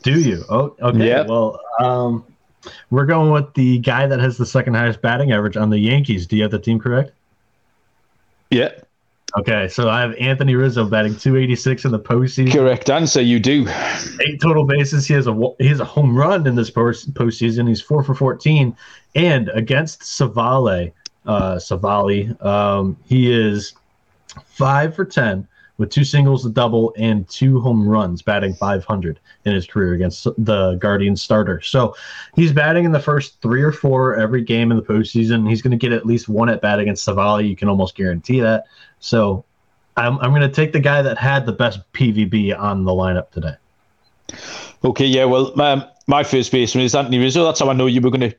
Do 0.02 0.20
you? 0.20 0.44
Oh, 0.50 0.76
okay. 0.82 1.08
Yeah. 1.08 1.28
Well, 1.28 1.60
um, 1.80 2.24
we're 2.90 3.06
going 3.06 3.32
with 3.32 3.54
the 3.54 3.80
guy 3.80 4.08
that 4.08 4.20
has 4.20 4.38
the 4.38 4.46
second 4.46 4.74
highest 4.76 5.02
batting 5.02 5.32
average 5.32 5.58
on 5.58 5.70
the 5.70 5.78
Yankees. 5.80 6.26
Do 6.28 6.36
you 6.36 6.44
have 6.44 6.52
the 6.52 6.60
team 6.60 6.80
correct? 6.80 7.12
Yeah, 8.50 8.72
Okay, 9.38 9.68
so 9.68 9.90
I 9.90 10.00
have 10.00 10.16
Anthony 10.16 10.56
Rizzo 10.56 10.86
batting 10.86 11.14
286 11.14 11.84
in 11.84 11.92
the 11.92 12.00
postseason. 12.00 12.54
correct 12.54 12.90
answer. 12.90 13.22
You 13.22 13.42
do. 13.42 13.68
Eight 14.26 14.40
total 14.42 14.64
bases. 14.66 15.06
He 15.06 15.14
has 15.16 15.28
a 15.28 15.54
he 15.60 15.68
has 15.68 15.82
a 15.82 15.86
home 15.86 16.16
run 16.18 16.48
in 16.48 16.56
this 16.56 16.70
post- 16.70 17.14
postseason. 17.14 17.68
He's 17.68 17.82
four 17.82 18.04
for 18.04 18.16
14, 18.16 18.74
and 19.16 19.50
against 19.50 20.02
Civale, 20.04 20.94
uh, 21.26 21.56
Civale, 21.58 22.42
um, 22.44 22.96
he 23.06 23.30
is 23.30 23.74
five 24.46 24.96
for 24.96 25.04
10 25.04 25.46
with 25.78 25.90
two 25.90 26.04
singles, 26.04 26.46
a 26.46 26.50
double, 26.50 26.94
and 26.98 27.28
two 27.30 27.60
home 27.60 27.88
runs, 27.88 28.22
batting 28.22 28.54
500 28.54 29.20
in 29.46 29.54
his 29.54 29.68
career 29.68 29.94
against 29.94 30.24
the 30.38 30.76
Guardian 30.76 31.16
starter. 31.16 31.62
So 31.62 31.96
he's 32.36 32.52
batting 32.52 32.86
in 32.86 32.92
the 32.92 33.00
first 33.00 33.42
three 33.42 33.62
or 33.62 33.72
four 33.72 34.16
every 34.16 34.42
game 34.42 34.72
in 34.72 34.78
the 34.78 34.84
postseason. 34.84 35.48
He's 35.48 35.62
going 35.62 35.72
to 35.72 35.78
get 35.78 35.94
at 35.94 36.06
least 36.06 36.28
one 36.28 36.50
at 36.50 36.62
bat 36.62 36.80
against 36.80 37.06
Civale. 37.06 37.48
You 37.48 37.56
can 37.56 37.70
almost 37.70 37.96
guarantee 37.96 38.40
that. 38.40 38.66
So 39.00 39.46
I'm, 39.96 40.18
I'm 40.20 40.32
going 40.32 40.42
to 40.42 40.50
take 40.50 40.74
the 40.74 40.80
guy 40.80 41.02
that 41.02 41.18
had 41.18 41.46
the 41.46 41.54
best 41.54 41.80
PVB 41.94 42.58
on 42.58 42.86
the 42.86 42.92
lineup 42.92 43.32
today. 43.32 43.56
Okay, 44.84 45.06
yeah. 45.06 45.26
Well, 45.26 45.60
um, 45.62 45.86
my 46.08 46.24
first 46.24 46.52
baseman 46.52 46.86
is 46.86 46.96
Anthony 46.96 47.20
Rizzo. 47.20 47.44
That's 47.44 47.60
how 47.60 47.70
I 47.70 47.74
know 47.74 47.86
you 47.86 48.02
were 48.02 48.12
going 48.12 48.32
to 48.32 48.36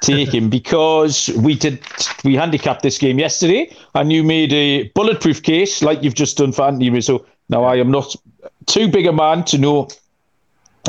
take 0.00 0.32
him 0.32 0.48
because 0.48 1.28
we 1.36 1.54
did 1.54 1.80
we 2.24 2.34
handicapped 2.34 2.82
this 2.82 2.98
game 2.98 3.18
yesterday, 3.18 3.74
and 3.94 4.12
you 4.12 4.22
made 4.22 4.52
a 4.52 4.88
bulletproof 4.94 5.42
case 5.42 5.82
like 5.82 6.02
you've 6.02 6.14
just 6.14 6.36
done 6.36 6.52
for 6.52 6.62
Anthony 6.62 6.90
Rizzo. 6.90 7.24
Now 7.48 7.64
I 7.64 7.76
am 7.76 7.90
not 7.90 8.14
too 8.66 8.88
big 8.88 9.06
a 9.06 9.12
man 9.12 9.44
to 9.44 9.58
know 9.58 9.88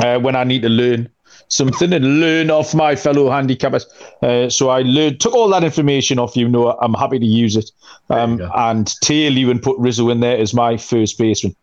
uh, 0.02 0.18
when 0.18 0.36
I 0.36 0.44
need 0.44 0.62
to 0.62 0.68
learn 0.68 1.08
something 1.48 1.92
and 1.92 2.20
learn 2.20 2.50
off 2.50 2.74
my 2.74 2.94
fellow 2.94 3.28
handicappers. 3.28 3.84
Uh, 4.22 4.48
so 4.48 4.68
I 4.68 4.82
learned, 4.82 5.20
took 5.20 5.34
all 5.34 5.48
that 5.48 5.64
information 5.64 6.18
off 6.18 6.36
you. 6.36 6.48
Noah. 6.48 6.76
I'm 6.80 6.94
happy 6.94 7.18
to 7.18 7.26
use 7.26 7.56
it 7.56 7.70
um, 8.08 8.40
and 8.54 8.86
tail 9.00 9.32
you 9.36 9.50
and 9.50 9.60
put 9.60 9.76
Rizzo 9.78 10.10
in 10.10 10.20
there 10.20 10.38
as 10.38 10.54
my 10.54 10.76
first 10.76 11.18
baseman. 11.18 11.56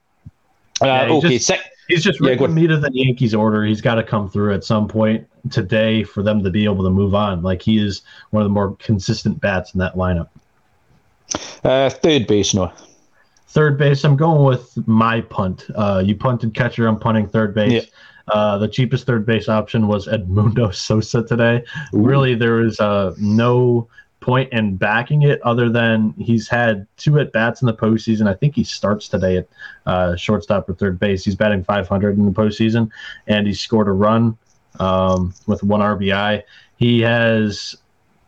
Uh, 0.82 0.86
Yeah, 0.86 1.01
okay, 1.10 1.30
just- 1.30 1.48
sec- 1.48 1.72
He's 1.88 2.04
just 2.04 2.20
Yeah, 2.20 2.32
written 2.32 2.54
meat 2.54 2.70
of 2.70 2.82
the 2.82 2.89
Yankees 2.92 3.34
order. 3.34 3.63
He's 3.63 3.80
got 3.80 3.96
to 3.96 4.04
come 4.04 4.30
through 4.30 4.54
at 4.54 4.66
some 4.66 4.89
point 4.89 5.25
today 5.50 6.04
for 6.04 6.24
them 6.24 6.44
to 6.44 6.50
be 6.50 6.66
able 6.66 6.84
to 6.84 6.89
move 6.89 7.16
on. 7.16 7.42
Like 7.42 7.62
he 7.62 7.77
is 7.77 8.01
one 8.32 8.42
of 8.42 8.46
the 8.46 8.54
more 8.54 8.75
consistent 8.77 9.39
bats 9.42 9.74
in 9.74 9.80
that 9.80 9.96
lineup. 9.96 10.30
uh, 11.63 11.89
third 11.89 12.27
base, 12.27 12.54
Noah. 12.54 12.74
Third 13.50 13.77
base, 13.77 14.04
I'm 14.04 14.16
going 14.16 14.44
with 14.44 14.88
my 14.88 15.22
punt. 15.22 15.66
Uh, 15.74 16.04
you 16.06 16.16
punted 16.16 16.54
catcher, 16.54 16.88
I'm 16.88 17.00
punting 17.00 17.27
third 17.27 17.56
base. 17.56 17.84
Yeah. 17.84 17.89
Uh, 18.27 18.58
the 18.58 18.68
cheapest 18.68 19.06
third 19.06 19.25
base 19.25 19.48
option 19.48 19.88
was 19.88 20.08
Edmundo 20.08 20.74
Sosa 20.75 21.24
today. 21.24 21.63
Ooh. 21.94 22.00
Really, 22.00 22.36
there 22.36 22.62
is 22.62 22.80
uh, 22.80 23.16
no 23.18 23.88
point 24.20 24.51
in 24.51 24.75
backing 24.75 25.22
it 25.22 25.42
other 25.44 25.70
than 25.70 26.13
he's 26.18 26.50
had 26.50 26.86
two 26.98 27.18
at 27.20 27.32
bats 27.32 27.62
in 27.62 27.66
the 27.66 27.74
postseason. 27.74 28.27
I 28.27 28.34
think 28.34 28.56
he 28.56 28.63
starts 28.66 29.08
today 29.08 29.38
at 29.38 29.48
uh, 29.86 30.16
shortstop 30.18 30.68
or 30.68 30.74
third 30.74 31.00
base. 31.00 31.24
He's 31.24 31.36
batting 31.36 31.63
500 31.63 32.18
in 32.18 32.25
the 32.25 32.32
postseason, 32.32 32.92
and 33.27 33.48
he 33.48 33.54
scored 33.54 33.88
a 33.88 33.92
run 33.92 34.38
um, 34.79 35.34
with 35.46 35.63
one 35.63 35.81
RBI. 35.81 36.43
He 36.77 37.01
has 37.01 37.75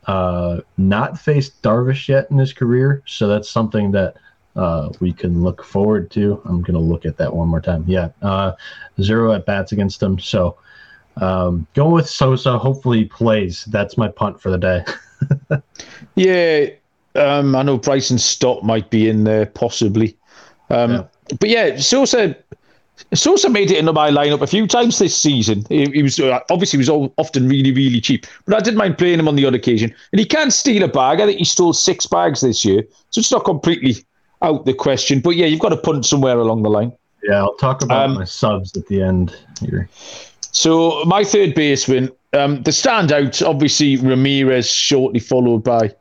uh, 0.08 0.62
not 0.78 1.20
faced 1.20 1.62
Darvish 1.62 2.08
yet 2.08 2.30
in 2.32 2.38
his 2.38 2.54
career, 2.54 3.04
so 3.06 3.28
that's 3.28 3.50
something 3.50 3.92
that 3.92 4.16
uh, 4.56 4.90
we 5.00 5.14
can 5.14 5.44
look 5.44 5.64
forward 5.64 6.10
to. 6.12 6.42
I'm 6.46 6.62
going 6.62 6.74
to 6.74 6.80
look 6.80 7.06
at 7.06 7.18
that 7.18 7.34
one 7.34 7.48
more 7.48 7.62
time. 7.62 7.84
Yeah, 7.88 8.10
uh, 8.22 8.54
zero 9.02 9.34
at 9.34 9.46
bats 9.46 9.72
against 9.72 10.02
him. 10.02 10.18
So 10.20 10.58
um, 11.18 11.68
going 11.74 11.92
with 11.92 12.10
Sosa. 12.10 12.58
Hopefully 12.58 13.00
he 13.00 13.06
plays. 13.06 13.66
That's 13.66 13.98
my 13.98 14.08
punt 14.08 14.42
for 14.42 14.50
the 14.52 14.58
day. 14.58 14.84
Yeah, 16.16 16.68
um, 17.16 17.56
I 17.56 17.64
know 17.64 17.78
Bryson 17.78 18.18
Stott 18.18 18.64
might 18.64 18.90
be 18.90 19.10
in 19.10 19.24
there 19.26 19.46
possibly, 19.46 20.18
um, 20.70 20.92
Yeah. 20.92 21.04
but 21.40 21.50
yeah, 21.50 21.78
Sosa. 21.78 22.36
Sosa 23.14 23.50
made 23.50 23.72
it 23.72 23.78
into 23.78 23.94
my 23.94 24.10
lineup 24.12 24.42
a 24.42 24.48
few 24.48 24.68
times 24.68 25.00
this 25.00 25.18
season. 25.18 25.66
He, 25.70 25.86
he 25.86 26.04
was 26.04 26.20
uh, 26.20 26.40
obviously 26.50 26.78
he 26.78 26.82
was 26.82 26.90
all, 26.90 27.14
often 27.18 27.48
really 27.48 27.72
really 27.72 28.02
cheap, 28.02 28.26
but 28.46 28.56
I 28.56 28.60
didn't 28.60 28.78
mind 28.78 28.98
playing 28.98 29.20
him 29.20 29.28
on 29.28 29.36
the 29.36 29.46
odd 29.46 29.56
occasion. 29.56 29.94
And 30.12 30.20
he 30.20 30.26
can 30.26 30.52
steal 30.52 30.84
a 30.84 30.88
bag. 30.88 31.20
I 31.22 31.26
think 31.26 31.40
he 31.40 31.46
stole 31.46 31.74
six 31.74 32.06
bags 32.06 32.42
this 32.42 32.64
year, 32.64 32.84
so 33.10 33.20
it's 33.20 33.32
not 33.32 33.46
completely 33.46 34.06
out 34.42 34.66
the 34.66 34.74
question. 34.74 35.20
But 35.20 35.32
yeah, 35.32 35.48
you've 35.48 35.60
got 35.60 35.70
to 35.70 35.78
punt 35.78 36.06
somewhere 36.06 36.38
along 36.38 36.64
the 36.64 36.70
line. 36.70 36.94
Yeah, 37.24 37.42
I'll 37.42 37.56
talk 37.56 37.84
about 37.84 38.10
Um, 38.10 38.16
my 38.16 38.26
subs 38.26 38.76
at 38.78 38.88
the 38.88 39.02
end 39.02 39.36
here. 39.60 39.90
So 40.52 41.04
my 41.06 41.24
third 41.24 41.54
baseman, 41.54 42.10
um, 42.34 42.64
the 42.64 42.72
standout, 42.72 43.46
obviously 43.46 43.98
Ramirez, 43.98 44.72
shortly 44.72 45.20
followed 45.20 45.64
by 45.64 45.94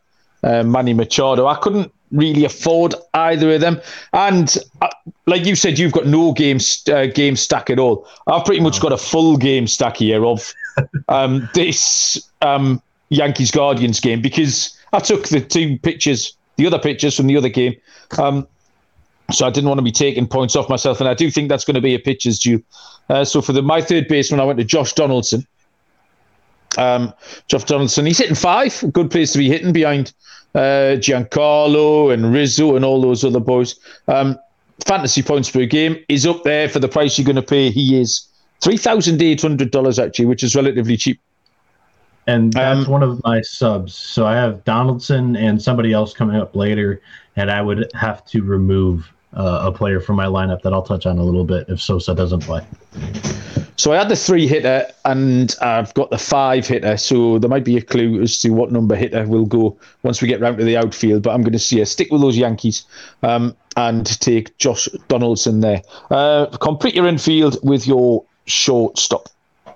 uh, 0.42 0.62
Manny 0.62 0.94
Machado. 0.94 1.46
I 1.46 1.56
couldn't 1.56 1.92
really 2.12 2.44
afford 2.44 2.94
either 3.14 3.52
of 3.52 3.60
them, 3.60 3.80
and 4.12 4.56
uh, 4.80 4.87
like 5.26 5.44
you 5.44 5.54
said, 5.54 5.78
you've 5.78 5.92
got 5.92 6.06
no 6.06 6.32
game 6.32 6.58
uh, 6.92 7.06
game 7.06 7.36
stack 7.36 7.70
at 7.70 7.78
all. 7.78 8.06
I've 8.26 8.44
pretty 8.44 8.60
much 8.60 8.80
got 8.80 8.92
a 8.92 8.96
full 8.96 9.36
game 9.36 9.66
stack 9.66 9.96
here 9.96 10.24
of 10.24 10.52
um, 11.08 11.48
this 11.54 12.30
um, 12.42 12.82
Yankees 13.08 13.50
Guardians 13.50 14.00
game 14.00 14.20
because 14.20 14.78
I 14.92 14.98
took 15.00 15.28
the 15.28 15.40
two 15.40 15.78
pictures, 15.78 16.36
the 16.56 16.66
other 16.66 16.78
pictures 16.78 17.16
from 17.16 17.26
the 17.26 17.36
other 17.36 17.48
game. 17.48 17.74
Um, 18.18 18.46
so 19.30 19.46
I 19.46 19.50
didn't 19.50 19.68
want 19.68 19.78
to 19.78 19.84
be 19.84 19.92
taking 19.92 20.26
points 20.26 20.56
off 20.56 20.68
myself, 20.68 21.00
and 21.00 21.08
I 21.08 21.14
do 21.14 21.30
think 21.30 21.48
that's 21.48 21.64
going 21.64 21.74
to 21.74 21.80
be 21.80 21.94
a 21.94 21.98
pitcher's 21.98 22.38
due. 22.38 22.62
Uh, 23.10 23.24
so 23.24 23.42
for 23.42 23.52
the 23.52 23.62
my 23.62 23.80
third 23.80 24.08
baseman, 24.08 24.40
I 24.40 24.44
went 24.44 24.58
to 24.58 24.64
Josh 24.64 24.94
Donaldson. 24.94 25.46
Um, 26.76 27.12
Josh 27.48 27.64
Donaldson, 27.64 28.06
he's 28.06 28.18
hitting 28.18 28.34
five. 28.34 28.82
Good 28.92 29.10
place 29.10 29.32
to 29.32 29.38
be 29.38 29.48
hitting 29.48 29.72
behind 29.72 30.12
uh, 30.54 30.96
Giancarlo 30.98 32.12
and 32.12 32.32
Rizzo 32.32 32.76
and 32.76 32.84
all 32.84 33.00
those 33.00 33.24
other 33.24 33.40
boys. 33.40 33.78
Um, 34.06 34.38
fantasy 34.86 35.22
points 35.22 35.50
per 35.50 35.66
game 35.66 35.96
is 36.08 36.26
up 36.26 36.44
there 36.44 36.68
for 36.68 36.78
the 36.78 36.88
price 36.88 37.18
you're 37.18 37.24
going 37.24 37.36
to 37.36 37.42
pay. 37.42 37.70
He 37.70 38.00
is 38.00 38.26
three 38.60 38.76
thousand 38.76 39.22
eight 39.22 39.42
hundred 39.42 39.70
dollars 39.70 39.98
actually, 39.98 40.26
which 40.26 40.42
is 40.42 40.54
relatively 40.54 40.96
cheap. 40.96 41.20
And 42.26 42.52
that's 42.52 42.86
Um, 42.86 42.92
one 42.92 43.02
of 43.02 43.22
my 43.24 43.40
subs. 43.40 43.94
So 43.94 44.26
I 44.26 44.34
have 44.34 44.62
Donaldson 44.64 45.34
and 45.36 45.60
somebody 45.62 45.92
else 45.92 46.12
coming 46.12 46.36
up 46.36 46.54
later, 46.54 47.00
and 47.36 47.50
I 47.50 47.62
would 47.62 47.90
have 47.94 48.24
to 48.26 48.42
remove 48.42 49.10
uh, 49.34 49.60
a 49.62 49.72
player 49.72 50.00
from 50.00 50.16
my 50.16 50.26
lineup 50.26 50.62
that 50.62 50.72
I'll 50.72 50.82
touch 50.82 51.06
on 51.06 51.18
a 51.18 51.24
little 51.24 51.44
bit 51.44 51.66
if 51.68 51.80
Sosa 51.80 52.14
doesn't 52.14 52.40
play. 52.40 52.62
So 53.78 53.92
I 53.92 53.96
had 53.96 54.08
the 54.08 54.16
three 54.16 54.48
hitter 54.48 54.86
and 55.04 55.54
I've 55.62 55.94
got 55.94 56.10
the 56.10 56.18
five 56.18 56.66
hitter. 56.66 56.96
So 56.96 57.38
there 57.38 57.48
might 57.48 57.64
be 57.64 57.76
a 57.76 57.80
clue 57.80 58.20
as 58.20 58.38
to 58.40 58.50
what 58.50 58.72
number 58.72 58.96
hitter 58.96 59.24
will 59.24 59.46
go 59.46 59.78
once 60.02 60.20
we 60.20 60.26
get 60.26 60.40
round 60.40 60.58
to 60.58 60.64
the 60.64 60.76
outfield. 60.76 61.22
But 61.22 61.30
I'm 61.30 61.42
going 61.42 61.52
to 61.52 61.60
see 61.60 61.82
stick 61.84 62.10
with 62.10 62.20
those 62.20 62.36
Yankees 62.36 62.84
um, 63.22 63.56
and 63.76 64.04
take 64.20 64.58
Josh 64.58 64.88
Donaldson 65.06 65.60
there. 65.60 65.82
Uh, 66.10 66.46
complete 66.60 66.96
your 66.96 67.06
infield 67.06 67.56
with 67.62 67.86
your 67.86 68.24
shortstop. 68.46 69.28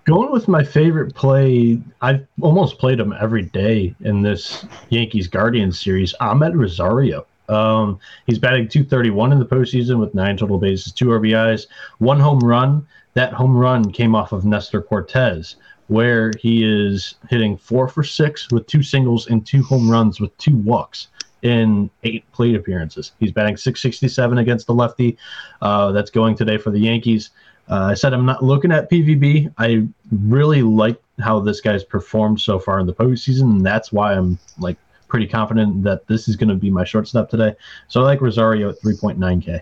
Going 0.05 0.33
with 0.33 0.49
my 0.49 0.65
favorite 0.65 1.15
play, 1.15 1.81
I've 2.01 2.27
almost 2.41 2.79
played 2.79 2.99
him 2.99 3.15
every 3.21 3.43
day 3.43 3.95
in 4.01 4.23
this 4.23 4.67
Yankees 4.89 5.29
Guardians 5.29 5.79
series. 5.79 6.13
Amed 6.21 6.59
Rosario. 6.59 7.25
Um, 7.49 8.01
he's 8.27 8.41
batting 8.41 8.67
231 8.67 9.31
in 9.31 9.39
the 9.39 9.45
postseason 9.45 10.01
with 10.01 10.13
nine 10.13 10.37
total 10.37 10.59
bases, 10.59 10.93
two 10.93 11.07
RBIs, 11.07 11.67
one 11.99 12.19
home 12.19 12.41
run. 12.41 12.85
That 13.14 13.33
home 13.33 13.57
run 13.57 13.92
came 13.92 14.14
off 14.14 14.33
of 14.33 14.45
Nestor 14.45 14.83
Cortes, 14.83 15.57
where 15.88 16.33
he 16.38 16.64
is 16.64 17.16
hitting 17.28 17.57
four 17.57 17.88
for 17.88 18.02
six 18.02 18.50
with 18.50 18.66
two 18.66 18.83
singles 18.83 19.26
and 19.26 19.47
two 19.47 19.62
home 19.62 19.90
runs 19.90 20.21
with 20.21 20.37
two 20.38 20.57
walks 20.57 21.09
in 21.42 21.90
eight 22.04 22.31
plate 22.33 22.54
appearances. 22.54 23.12
He's 23.21 23.33
batting 23.33 23.57
667 23.57 24.38
against 24.38 24.66
the 24.66 24.75
lefty. 24.75 25.19
Uh, 25.61 25.92
that's 25.92 26.11
going 26.11 26.37
today 26.37 26.57
for 26.57 26.71
the 26.71 26.78
Yankees. 26.78 27.31
Uh, 27.69 27.88
I 27.90 27.95
said 27.95 28.12
I'm 28.12 28.26
not 28.26 28.42
looking 28.42 28.73
at 28.73 28.90
PVB. 28.90 29.52
I 29.59 29.87
really 30.11 30.62
like 30.62 31.00
how 31.21 31.40
this 31.40 31.61
guy's 31.61 31.85
performed 31.85 32.40
so 32.40 32.59
far 32.59 32.81
in 32.81 32.87
the 32.87 32.95
postseason, 32.95 33.42
and 33.42 33.66
that's 33.66 33.92
why 33.92 34.14
I'm 34.14 34.38
like 34.59 34.76
pretty 35.09 35.26
confident 35.26 35.83
that 35.85 36.07
this 36.07 36.28
is 36.28 36.37
going 36.37 36.49
to 36.49 36.54
be 36.54 36.71
my 36.71 36.85
shortstop 36.85 37.28
today. 37.28 37.54
So 37.88 38.00
I 38.00 38.04
like 38.04 38.21
Rosario 38.21 38.71
at 38.71 38.81
3.9K. 38.81 39.61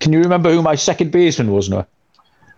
Can 0.00 0.12
you 0.12 0.20
remember 0.20 0.50
who 0.50 0.62
my 0.62 0.74
second 0.74 1.12
baseman 1.12 1.52
was, 1.52 1.68
Noah? 1.68 1.86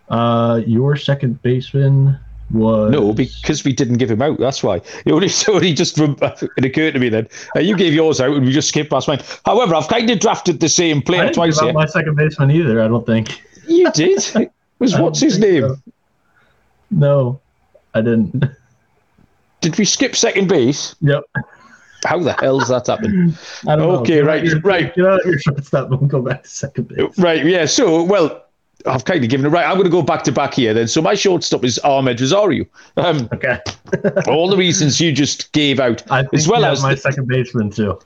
Uh, 0.09 0.63
your 0.67 0.97
second 0.97 1.43
baseman 1.43 2.19
was 2.53 2.93
no 2.93 3.13
because 3.13 3.65
we 3.65 3.73
didn't 3.73 3.97
give 3.99 4.11
him 4.11 4.23
out. 4.23 4.39
That's 4.39 4.63
why 4.63 4.77
it 4.77 5.11
only, 5.11 5.29
only 5.49 5.75
just 5.75 5.99
it 5.99 6.65
occurred 6.65 6.95
to 6.95 7.01
me 7.01 7.09
then. 7.09 7.29
Uh, 7.57 7.61
you 7.61 7.77
gave 7.77 7.93
yours 7.93 8.21
out 8.21 8.37
and 8.37 8.47
we 8.47 8.53
just 8.53 8.69
skipped 8.69 8.91
past 8.91 9.09
mine. 9.09 9.21
However, 9.45 9.75
I've 9.75 9.89
kind 9.89 10.09
of 10.09 10.21
drafted 10.21 10.61
the 10.61 10.69
same 10.69 11.03
player 11.03 11.33
twice 11.33 11.59
here. 11.61 11.73
My 11.73 11.87
second 11.87 12.17
baseman 12.17 12.51
either. 12.51 12.81
I 12.81 12.89
don't 12.89 13.07
think 13.07 13.43
you 13.67 13.91
did. 13.93 14.51
It 14.79 14.81
was 14.81 14.99
what's 14.99 15.21
his 15.21 15.39
name? 15.39 15.63
So. 15.63 15.77
No, 16.91 17.41
I 17.95 18.03
didn't. 18.03 18.45
Did 19.63 19.79
we 19.79 19.87
skip 19.87 20.15
second 20.15 20.49
base? 20.49 20.95
Yep. 21.01 21.25
How 22.05 22.19
the 22.19 22.35
hell 22.35 22.59
does 22.59 22.69
that 22.69 22.87
happen? 22.87 23.35
I 23.67 23.75
don't 23.75 23.97
okay, 24.03 24.21
know. 24.21 24.27
right, 24.27 24.45
your, 24.45 24.61
right. 24.61 24.95
Get 24.95 25.07
out 25.07 25.21
of 25.21 25.27
your 25.27 25.39
shortstop 25.39 25.91
and 25.91 26.11
go 26.11 26.21
back 26.21 26.43
to 26.43 26.49
second 26.49 26.89
base. 26.89 27.19
Right, 27.19 27.45
yeah. 27.45 27.65
So, 27.65 28.03
well, 28.03 28.46
I've 28.87 29.05
kind 29.05 29.23
of 29.23 29.31
given 29.31 29.47
it 29.47 29.50
right. 29.50 29.64
I'm 29.64 29.75
going 29.75 29.85
to 29.85 29.90
go 29.90 30.02
back 30.02 30.23
to 30.25 30.33
back 30.33 30.55
here 30.55 30.73
then. 30.75 30.88
So 30.88 31.02
my 31.02 31.14
shortstop 31.14 31.64
is 31.64 31.78
Amed 31.85 32.21
Rosario. 32.21 32.64
Um, 32.97 33.28
okay. 33.33 33.59
all 34.28 34.49
the 34.49 34.57
reasons 34.57 35.00
you 35.00 35.12
just 35.12 35.52
gave 35.52 35.81
out, 35.81 36.02
as 36.33 36.49
well 36.49 36.64
as 36.64 36.83
my 36.83 36.95
the, 36.95 37.00
second 37.00 37.28
baseman 37.28 37.71
too. 37.71 37.99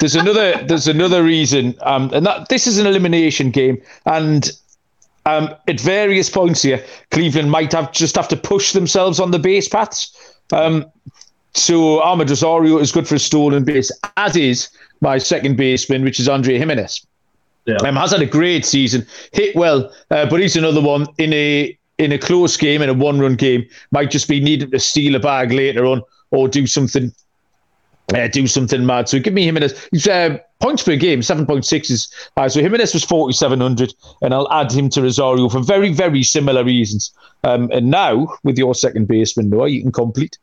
There's 0.00 0.14
another. 0.14 0.62
There's 0.64 0.88
another 0.88 1.22
reason, 1.22 1.74
um, 1.82 2.10
and 2.12 2.24
that 2.24 2.48
this 2.48 2.66
is 2.66 2.78
an 2.78 2.86
elimination 2.86 3.50
game, 3.50 3.82
and 4.06 4.50
um, 5.26 5.54
at 5.66 5.80
various 5.80 6.30
points 6.30 6.62
here, 6.62 6.84
Cleveland 7.10 7.50
might 7.50 7.72
have 7.72 7.92
just 7.92 8.16
have 8.16 8.28
to 8.28 8.36
push 8.36 8.72
themselves 8.72 9.20
on 9.20 9.30
the 9.30 9.38
base 9.38 9.68
paths. 9.68 10.36
Um, 10.52 10.86
so 11.54 12.00
Amed 12.00 12.28
Rosario 12.28 12.78
is 12.78 12.92
good 12.92 13.08
for 13.08 13.16
a 13.16 13.18
stolen 13.18 13.64
base, 13.64 13.90
as 14.16 14.36
is 14.36 14.68
my 15.00 15.18
second 15.18 15.56
baseman, 15.56 16.04
which 16.04 16.20
is 16.20 16.28
Andre 16.28 16.58
Gimenez. 16.58 17.04
Yeah. 17.68 17.76
Um, 17.86 17.96
has 17.96 18.12
had 18.12 18.22
a 18.22 18.26
great 18.26 18.64
season, 18.64 19.06
hit 19.32 19.54
well, 19.54 19.92
uh, 20.10 20.24
but 20.24 20.40
he's 20.40 20.56
another 20.56 20.80
one 20.80 21.06
in 21.18 21.32
a 21.34 21.78
in 21.98 22.12
a 22.12 22.18
close 22.18 22.56
game, 22.56 22.80
in 22.80 22.88
a 22.88 22.94
one 22.94 23.20
run 23.20 23.34
game, 23.34 23.66
might 23.90 24.10
just 24.10 24.26
be 24.26 24.40
needing 24.40 24.70
to 24.70 24.78
steal 24.78 25.14
a 25.14 25.20
bag 25.20 25.52
later 25.52 25.84
on 25.84 26.00
or 26.30 26.48
do 26.48 26.66
something 26.66 27.12
uh, 28.14 28.28
do 28.28 28.46
something 28.46 28.86
mad. 28.86 29.08
So 29.08 29.18
give 29.18 29.34
me 29.34 29.44
Gimenez. 29.44 29.88
He's 29.90 30.08
uh, 30.08 30.38
points 30.60 30.82
per 30.82 30.96
game, 30.96 31.20
7.6 31.20 31.90
is 31.90 32.12
high. 32.36 32.48
So 32.48 32.60
Gimenez 32.60 32.94
was 32.94 33.04
4,700, 33.04 33.94
and 34.22 34.32
I'll 34.32 34.50
add 34.50 34.72
him 34.72 34.88
to 34.90 35.02
Rosario 35.02 35.48
for 35.48 35.60
very, 35.60 35.92
very 35.92 36.22
similar 36.22 36.64
reasons. 36.64 37.12
Um, 37.44 37.70
and 37.70 37.90
now, 37.90 38.28
with 38.44 38.56
your 38.56 38.74
second 38.74 39.08
baseman, 39.08 39.50
Noah, 39.50 39.68
you 39.68 39.82
can 39.82 39.92
complete. 39.92 40.38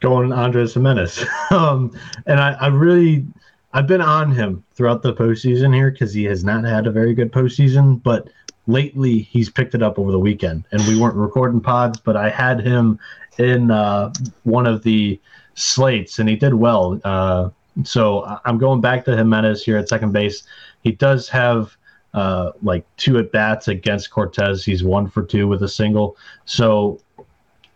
Go 0.00 0.14
on, 0.14 0.32
Andres 0.32 0.74
Gimenez. 0.74 1.24
um, 1.50 1.98
and 2.26 2.38
I, 2.38 2.52
I 2.52 2.66
really 2.68 3.24
I've 3.72 3.86
been 3.86 4.00
on 4.00 4.32
him 4.32 4.64
throughout 4.74 5.02
the 5.02 5.12
postseason 5.12 5.74
here 5.74 5.90
because 5.90 6.14
he 6.14 6.24
has 6.24 6.42
not 6.42 6.64
had 6.64 6.86
a 6.86 6.90
very 6.90 7.14
good 7.14 7.32
postseason, 7.32 8.02
but 8.02 8.28
lately 8.66 9.18
he's 9.18 9.50
picked 9.50 9.74
it 9.74 9.82
up 9.82 9.98
over 9.98 10.10
the 10.10 10.18
weekend. 10.18 10.64
And 10.72 10.80
we 10.86 10.98
weren't 10.98 11.16
recording 11.16 11.60
pods, 11.60 11.98
but 11.98 12.16
I 12.16 12.30
had 12.30 12.60
him 12.60 12.98
in 13.38 13.70
uh, 13.70 14.12
one 14.44 14.66
of 14.66 14.82
the 14.82 15.20
slates, 15.54 16.18
and 16.18 16.28
he 16.28 16.36
did 16.36 16.54
well. 16.54 17.00
Uh, 17.04 17.50
so 17.84 18.40
I'm 18.44 18.58
going 18.58 18.80
back 18.80 19.04
to 19.04 19.16
Gimenez 19.16 19.64
here 19.64 19.76
at 19.76 19.88
second 19.88 20.12
base. 20.12 20.44
He 20.82 20.92
does 20.92 21.28
have 21.28 21.76
uh, 22.14 22.52
like 22.62 22.84
two 22.96 23.18
at 23.18 23.32
bats 23.32 23.68
against 23.68 24.10
Cortes. 24.10 24.64
He's 24.64 24.82
one 24.82 25.08
for 25.08 25.22
two 25.22 25.46
with 25.46 25.62
a 25.62 25.68
single. 25.68 26.16
So 26.46 27.00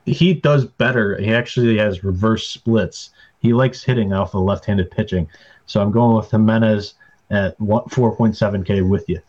he 0.07 0.35
does 0.35 0.65
better. 0.65 1.17
He 1.19 1.33
actually 1.35 1.79
has 1.79 2.03
reverse 2.03 2.49
splits. 2.49 3.11
He 3.41 3.53
likes 3.53 3.83
hitting 3.83 4.13
off 4.13 4.33
the 4.33 4.41
left-handed 4.41 4.91
pitching. 4.91 5.29
So 5.67 5.81
I'm 5.81 5.91
going 5.91 6.17
with 6.17 6.31
Gimenez 6.31 6.95
at 7.31 7.59
4.7K 7.59 8.89
with 8.89 9.09
you. 9.09 9.21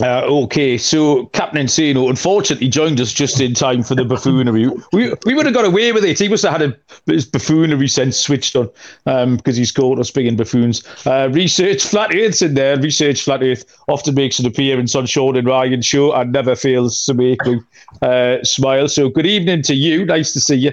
Uh, 0.00 0.22
okay, 0.24 0.78
so 0.78 1.26
Captain 1.26 1.66
Insano 1.66 2.08
unfortunately 2.08 2.66
joined 2.66 2.98
us 2.98 3.12
just 3.12 3.40
in 3.40 3.52
time 3.52 3.82
for 3.82 3.94
the 3.94 4.04
buffoonery. 4.04 4.68
We 4.92 5.12
we 5.26 5.34
would 5.34 5.44
have 5.44 5.54
got 5.54 5.66
away 5.66 5.92
with 5.92 6.02
it. 6.04 6.18
He 6.18 6.28
must 6.28 6.44
have 6.44 6.52
had 6.52 6.62
a, 6.62 6.76
his 7.06 7.26
buffoonery 7.26 7.88
sense 7.88 8.16
switched 8.16 8.56
on 8.56 8.70
um, 9.04 9.36
because 9.36 9.56
he's 9.56 9.70
caught 9.70 9.98
us 9.98 10.10
in 10.16 10.36
buffoons. 10.36 10.82
Uh, 11.06 11.28
research 11.30 11.84
Flat 11.84 12.14
Earth's 12.14 12.40
in 12.40 12.54
there. 12.54 12.80
Research 12.80 13.22
Flat 13.22 13.42
Earth 13.42 13.64
often 13.86 14.14
makes 14.14 14.38
an 14.38 14.46
appearance 14.46 14.94
on 14.94 15.04
Sean 15.04 15.36
and 15.36 15.46
Ryan 15.46 15.82
show 15.82 16.12
and 16.12 16.32
never 16.32 16.56
fails 16.56 17.04
to 17.04 17.14
make 17.14 17.44
me 17.44 17.60
uh, 18.00 18.42
smile. 18.42 18.88
So 18.88 19.10
good 19.10 19.26
evening 19.26 19.62
to 19.62 19.74
you. 19.74 20.06
Nice 20.06 20.32
to 20.32 20.40
see 20.40 20.56
you. 20.56 20.72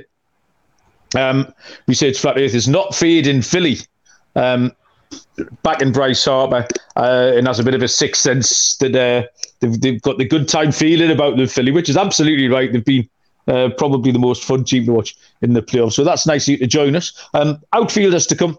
Um, 1.15 1.53
Research 1.87 2.19
Flat 2.19 2.37
Earth 2.37 2.53
is 2.53 2.67
not 2.67 2.95
feared 2.95 3.27
in 3.27 3.41
Philly. 3.41 3.77
Um, 4.35 4.73
back 5.63 5.81
in 5.81 5.91
Bryce 5.91 6.23
Harper 6.25 6.67
uh, 6.95 7.31
and 7.35 7.47
has 7.47 7.59
a 7.59 7.63
bit 7.63 7.73
of 7.73 7.81
a 7.81 7.87
sixth 7.87 8.21
sense 8.21 8.77
that 8.77 8.95
uh, 8.95 9.27
they've, 9.59 9.81
they've 9.81 10.01
got 10.01 10.17
the 10.17 10.25
good 10.25 10.47
time 10.47 10.71
feeling 10.71 11.11
about 11.11 11.37
the 11.37 11.47
Philly, 11.47 11.71
which 11.71 11.89
is 11.89 11.97
absolutely 11.97 12.47
right. 12.47 12.71
They've 12.71 12.85
been 12.85 13.09
uh, 13.47 13.69
probably 13.77 14.11
the 14.11 14.19
most 14.19 14.43
fun 14.43 14.63
team 14.63 14.85
to 14.85 14.93
watch 14.93 15.15
in 15.41 15.53
the 15.53 15.61
playoffs. 15.61 15.93
So 15.93 16.03
that's 16.03 16.27
nice 16.27 16.45
to 16.45 16.67
join 16.67 16.95
us. 16.95 17.27
Um, 17.33 17.61
outfielders 17.73 18.27
to 18.27 18.35
come. 18.35 18.57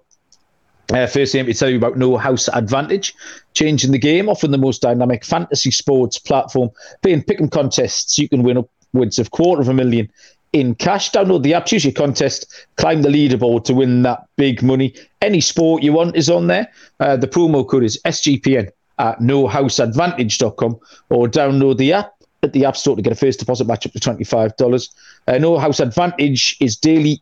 Uh, 0.93 1.07
first 1.07 1.31
thing 1.33 1.47
to 1.47 1.55
tell 1.55 1.71
you 1.71 1.77
about 1.77 1.97
No 1.97 2.17
House 2.17 2.49
Advantage, 2.49 3.15
changing 3.55 3.93
the 3.93 3.99
game, 3.99 4.29
offering 4.29 4.51
the 4.51 4.59
most 4.59 4.83
dynamic 4.83 5.25
fantasy 5.25 5.71
sports 5.71 6.19
platform, 6.19 6.71
playing 7.03 7.23
pick 7.23 7.41
'em 7.41 7.49
contests. 7.49 8.19
You 8.19 8.29
can 8.29 8.43
win 8.43 8.59
upwards 8.59 9.21
of 9.21 9.31
quarter 9.31 9.63
of 9.63 9.69
a 9.69 9.75
million 9.75 10.11
in 10.53 10.75
cash. 10.75 11.11
Download 11.11 11.43
the 11.43 11.55
app, 11.55 11.67
choose 11.67 11.85
your 11.85 11.93
contest, 11.93 12.67
climb 12.77 13.03
the 13.03 13.09
leaderboard 13.09 13.65
to 13.65 13.75
win 13.75 14.03
that 14.03 14.27
big 14.37 14.63
money. 14.63 14.95
Any 15.23 15.41
sport 15.41 15.83
you 15.83 15.93
want 15.93 16.17
is 16.17 16.31
on 16.31 16.47
there. 16.47 16.69
Uh, 16.99 17.17
the 17.17 17.29
promo 17.29 17.67
code 17.67 17.85
is 17.85 18.01
SGPN 18.05 18.71
at 18.99 19.19
nohouseadvantage.com 19.21 20.79
or 21.09 21.29
download 21.29 21.79
the 21.79 21.93
app 21.93 22.13
at 22.43 22.53
the 22.53 22.65
App 22.65 22.77
Store 22.77 22.97
to 22.97 23.03
get 23.03 23.13
a 23.13 23.17
first 23.17 23.39
deposit 23.39 23.67
match 23.67 23.87
up 23.87 23.93
to 23.93 24.01
$25. 24.01 24.89
Uh, 25.27 25.39
no 25.39 25.59
House 25.59 25.81
Advantage 25.81 26.57
is 26.61 26.77
daily 26.77 27.21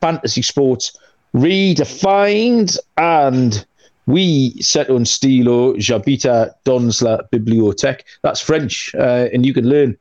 fantasy 0.00 0.42
sports 0.42 0.96
redefined 1.34 2.78
and 2.96 3.66
we 4.06 4.60
set 4.62 4.88
on 4.88 5.04
stilo 5.04 5.74
Jabita 5.74 6.52
dans 6.64 7.02
la 7.02 7.22
bibliothèque. 7.32 8.02
That's 8.22 8.40
French, 8.40 8.94
uh, 8.94 9.28
and 9.32 9.44
you 9.44 9.52
can 9.52 9.68
learn 9.68 9.96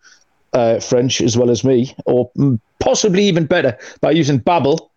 uh, 0.55 0.79
French 0.79 1.21
as 1.21 1.37
well 1.37 1.51
as 1.51 1.63
me, 1.63 1.93
or 2.05 2.31
possibly 2.79 3.23
even 3.25 3.45
better 3.45 3.77
by 4.01 4.11
using 4.11 4.39
Babbel. 4.39 4.89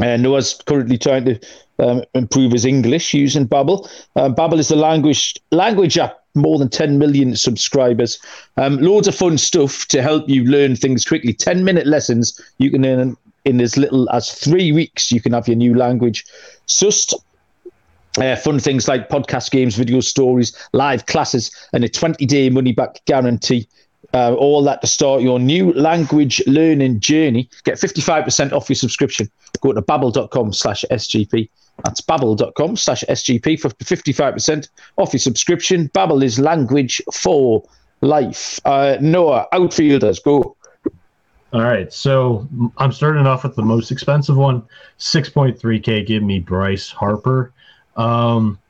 And 0.00 0.22
Noah's 0.22 0.60
currently 0.66 0.98
trying 0.98 1.24
to 1.24 1.40
um, 1.78 2.02
improve 2.14 2.52
his 2.52 2.64
English 2.64 3.14
using 3.14 3.48
Babbel. 3.48 3.88
Um, 4.14 4.34
Babbel 4.34 4.58
is 4.58 4.68
the 4.68 4.76
language 4.76 5.34
language 5.50 5.98
app. 5.98 6.20
More 6.36 6.58
than 6.58 6.68
10 6.68 6.98
million 6.98 7.36
subscribers. 7.36 8.18
Um, 8.56 8.78
loads 8.78 9.06
of 9.06 9.14
fun 9.14 9.38
stuff 9.38 9.86
to 9.86 10.02
help 10.02 10.28
you 10.28 10.42
learn 10.42 10.74
things 10.74 11.04
quickly. 11.04 11.32
10 11.32 11.62
minute 11.62 11.86
lessons 11.86 12.40
you 12.58 12.72
can 12.72 12.82
learn 12.82 13.16
in 13.44 13.60
as 13.60 13.76
little 13.76 14.10
as 14.10 14.32
three 14.32 14.72
weeks. 14.72 15.12
You 15.12 15.20
can 15.20 15.32
have 15.32 15.46
your 15.46 15.56
new 15.56 15.76
language 15.76 16.24
sussed. 16.66 17.14
Uh, 18.18 18.34
fun 18.34 18.58
things 18.58 18.88
like 18.88 19.08
podcast 19.08 19.52
games, 19.52 19.76
video 19.76 20.00
stories, 20.00 20.56
live 20.72 21.06
classes, 21.06 21.52
and 21.72 21.84
a 21.84 21.88
20 21.88 22.26
day 22.26 22.50
money 22.50 22.72
back 22.72 23.04
guarantee. 23.04 23.68
Uh, 24.14 24.32
all 24.34 24.62
that 24.62 24.80
to 24.80 24.86
start 24.86 25.22
your 25.22 25.40
new 25.40 25.72
language 25.72 26.40
learning 26.46 27.00
journey. 27.00 27.50
Get 27.64 27.74
55% 27.74 28.52
off 28.52 28.68
your 28.68 28.76
subscription. 28.76 29.28
Go 29.60 29.72
to 29.72 29.82
babbel.com 29.82 30.52
slash 30.52 30.84
SGP. 30.88 31.50
That's 31.82 32.00
babbel.com 32.00 32.76
slash 32.76 33.02
SGP 33.08 33.58
for 33.58 33.70
55% 33.70 34.68
off 34.98 35.12
your 35.12 35.18
subscription. 35.18 35.88
Babbel 35.88 36.22
is 36.22 36.38
language 36.38 37.02
for 37.12 37.64
life. 38.02 38.60
Uh, 38.64 38.98
Noah, 39.00 39.48
outfielders, 39.50 40.20
go. 40.20 40.56
All 41.52 41.62
right, 41.62 41.92
so 41.92 42.48
I'm 42.78 42.92
starting 42.92 43.26
off 43.26 43.42
with 43.42 43.56
the 43.56 43.62
most 43.62 43.90
expensive 43.90 44.36
one, 44.36 44.62
6.3K. 45.00 46.06
Give 46.06 46.22
me 46.22 46.38
Bryce 46.38 46.88
Harper. 46.88 47.52
Um, 47.96 48.60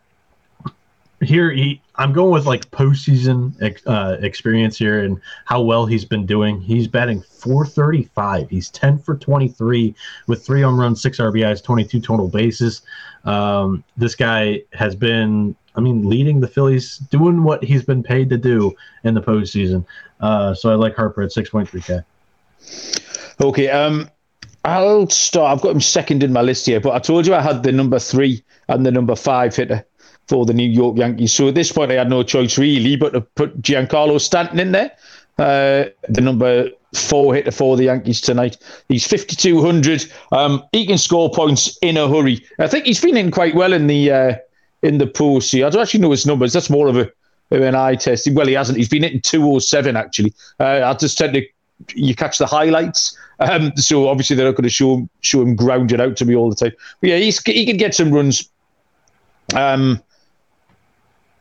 here 1.21 1.51
he 1.51 1.83
I'm 1.97 2.13
going 2.13 2.33
with 2.33 2.47
like 2.47 2.71
postseason 2.71 3.55
uh, 3.87 4.17
experience 4.21 4.77
here 4.77 5.05
and 5.05 5.21
how 5.45 5.63
well 5.63 5.87
he's 5.87 6.05
been 6.05 6.27
doing. 6.27 6.61
He's 6.61 6.89
batting 6.89 7.23
435. 7.23 8.51
He's 8.51 8.71
10 8.71 8.99
for 8.99 9.17
23 9.17 9.95
with 10.27 10.45
three 10.45 10.63
home 10.63 10.79
runs, 10.79 11.01
six 11.01 11.19
RBIs, 11.19 11.63
22 11.63 12.01
total 12.01 12.29
bases. 12.29 12.83
Um, 13.25 13.85
this 13.97 14.17
guy 14.17 14.63
has 14.73 14.97
been, 14.97 15.55
I 15.77 15.81
mean, 15.81 16.09
leading 16.09 16.41
the 16.41 16.49
Phillies, 16.49 16.99
doing 16.99 17.45
what 17.45 17.63
he's 17.63 17.85
been 17.85 18.03
paid 18.03 18.29
to 18.31 18.39
do 18.39 18.75
in 19.05 19.15
the 19.15 19.23
postseason. 19.23 19.87
Uh, 20.21 20.53
so 20.53 20.71
I 20.71 20.75
like 20.75 20.97
Harper 20.97 21.23
at 21.23 21.31
6.3K. 21.31 22.05
Okay. 23.41 23.69
Um, 23.71 24.11
I'll 24.65 25.09
start. 25.11 25.53
I've 25.53 25.63
got 25.63 25.73
him 25.73 25.81
second 25.81 26.23
in 26.23 26.33
my 26.33 26.41
list 26.41 26.67
here, 26.67 26.81
but 26.81 26.95
I 26.95 26.99
told 26.99 27.27
you 27.27 27.35
I 27.35 27.43
had 27.43 27.63
the 27.63 27.71
number 27.71 27.99
three 27.99 28.43
and 28.69 28.85
the 28.85 28.91
number 28.91 29.15
five 29.15 29.55
hitter 29.55 29.85
for 30.29 30.47
the 30.47 30.55
New 30.55 30.69
York 30.69 30.97
Yankees. 30.97 31.35
So 31.35 31.49
at 31.49 31.55
this 31.55 31.73
point, 31.73 31.91
I 31.91 31.95
had 31.95 32.09
no 32.09 32.23
choice 32.23 32.59
really 32.59 32.97
but 32.97 33.13
to 33.13 33.21
put 33.21 33.61
Giancarlo 33.61 34.21
Stanton 34.21 34.59
in 34.59 34.73
there, 34.73 34.93
uh, 35.39 35.85
the 36.09 36.21
number 36.21 36.71
four 36.95 37.35
hitter 37.35 37.51
for 37.51 37.77
the 37.77 37.85
Yankees 37.85 38.21
tonight. 38.21 38.57
He's 38.89 39.07
5,200. 39.07 40.11
Um, 40.33 40.63
he 40.73 40.87
can 40.87 40.99
score 40.99 41.31
points 41.31 41.77
in 41.83 41.97
a 41.97 42.09
hurry. 42.09 42.45
I 42.59 42.69
think 42.69 42.87
he's 42.87 43.01
been 43.01 43.17
in 43.17 43.31
quite 43.31 43.55
well 43.55 43.73
in 43.73 43.87
the 43.87 44.11
uh, 44.11 44.37
in 44.83 44.99
the 44.99 45.07
post. 45.07 45.55
I 45.55 45.59
don't 45.61 45.77
actually 45.77 46.01
know 46.01 46.11
his 46.11 46.27
numbers. 46.27 46.53
That's 46.53 46.71
more 46.71 46.89
of 46.89 46.97
a 46.97 47.11
an 47.51 47.75
eye 47.75 47.95
test. 47.95 48.29
Well, 48.33 48.47
he 48.47 48.55
hasn't. 48.55 48.79
He's 48.79 48.89
been 48.89 49.03
hitting 49.03 49.21
207 49.21 49.97
actually. 49.97 50.33
Uh, 50.59 50.83
I 50.85 50.95
just 50.95 51.19
tend 51.19 51.35
to 51.35 51.47
you 51.95 52.15
catch 52.15 52.39
the 52.39 52.47
highlights. 52.47 53.17
Um, 53.41 53.77
so 53.77 54.09
obviously 54.09 54.37
they're 54.37 54.47
not 54.47 54.55
going 54.55 54.65
to 54.65 54.71
show 54.71 55.09
show 55.21 55.43
him 55.43 55.57
grounded 55.57 56.01
out 56.01 56.17
to 56.19 56.25
me 56.25 56.35
all 56.35 56.49
the 56.49 56.57
time. 56.57 56.73
But 57.01 57.11
yeah, 57.11 57.17
he's, 57.19 57.43
he 57.43 57.67
can 57.67 57.77
get 57.77 57.95
some 57.95 58.13
runs. 58.13 58.49
Um, 59.55 60.03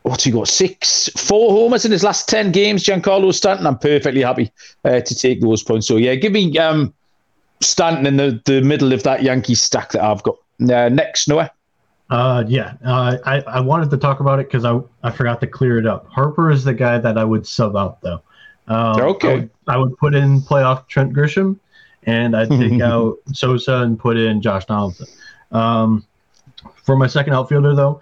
what's 0.03 0.23
he 0.23 0.31
got? 0.31 0.47
Six, 0.47 1.09
four 1.17 1.51
homers 1.51 1.85
in 1.85 1.91
his 1.91 2.03
last 2.03 2.29
ten 2.29 2.51
games. 2.51 2.83
Giancarlo 2.83 3.33
Stanton. 3.33 3.65
I'm 3.65 3.77
perfectly 3.77 4.21
happy 4.21 4.51
uh, 4.85 5.01
to 5.01 5.15
take 5.15 5.41
those 5.41 5.63
points. 5.63 5.87
So 5.87 5.97
yeah, 5.97 6.15
give 6.15 6.31
me 6.31 6.57
um, 6.57 6.93
Stanton 7.61 8.05
in 8.05 8.17
the, 8.17 8.41
the 8.45 8.61
middle 8.61 8.93
of 8.93 9.03
that 9.03 9.23
Yankee 9.23 9.55
stack 9.55 9.91
that 9.91 10.03
I've 10.03 10.23
got. 10.23 10.37
Uh, 10.61 10.89
next, 10.89 11.27
Noah. 11.27 11.51
Uh, 12.09 12.43
yeah, 12.47 12.73
uh, 12.85 13.17
I 13.25 13.41
I 13.41 13.59
wanted 13.61 13.89
to 13.89 13.97
talk 13.97 14.19
about 14.19 14.39
it 14.39 14.47
because 14.47 14.65
I 14.65 14.79
I 15.03 15.11
forgot 15.11 15.39
to 15.41 15.47
clear 15.47 15.79
it 15.79 15.87
up. 15.87 16.05
Harper 16.07 16.51
is 16.51 16.63
the 16.63 16.73
guy 16.73 16.99
that 16.99 17.17
I 17.17 17.23
would 17.23 17.47
sub 17.47 17.75
out 17.75 18.01
though. 18.01 18.21
Um, 18.67 19.01
okay. 19.01 19.29
I 19.29 19.33
would, 19.33 19.49
I 19.67 19.77
would, 19.77 19.97
put 19.97 20.15
in 20.15 20.39
playoff 20.41 20.87
Trent 20.87 21.13
Grisham, 21.13 21.57
and 22.03 22.35
I'd 22.35 22.49
take 22.59 22.79
out 22.81 23.17
Sosa 23.33 23.77
and 23.77 23.97
put 23.97 24.17
in 24.17 24.41
Josh 24.41 24.65
Donaldson. 24.65 25.07
Um, 25.51 26.05
for 26.83 26.95
my 26.95 27.07
second 27.07 27.33
outfielder 27.33 27.75
though, 27.75 28.01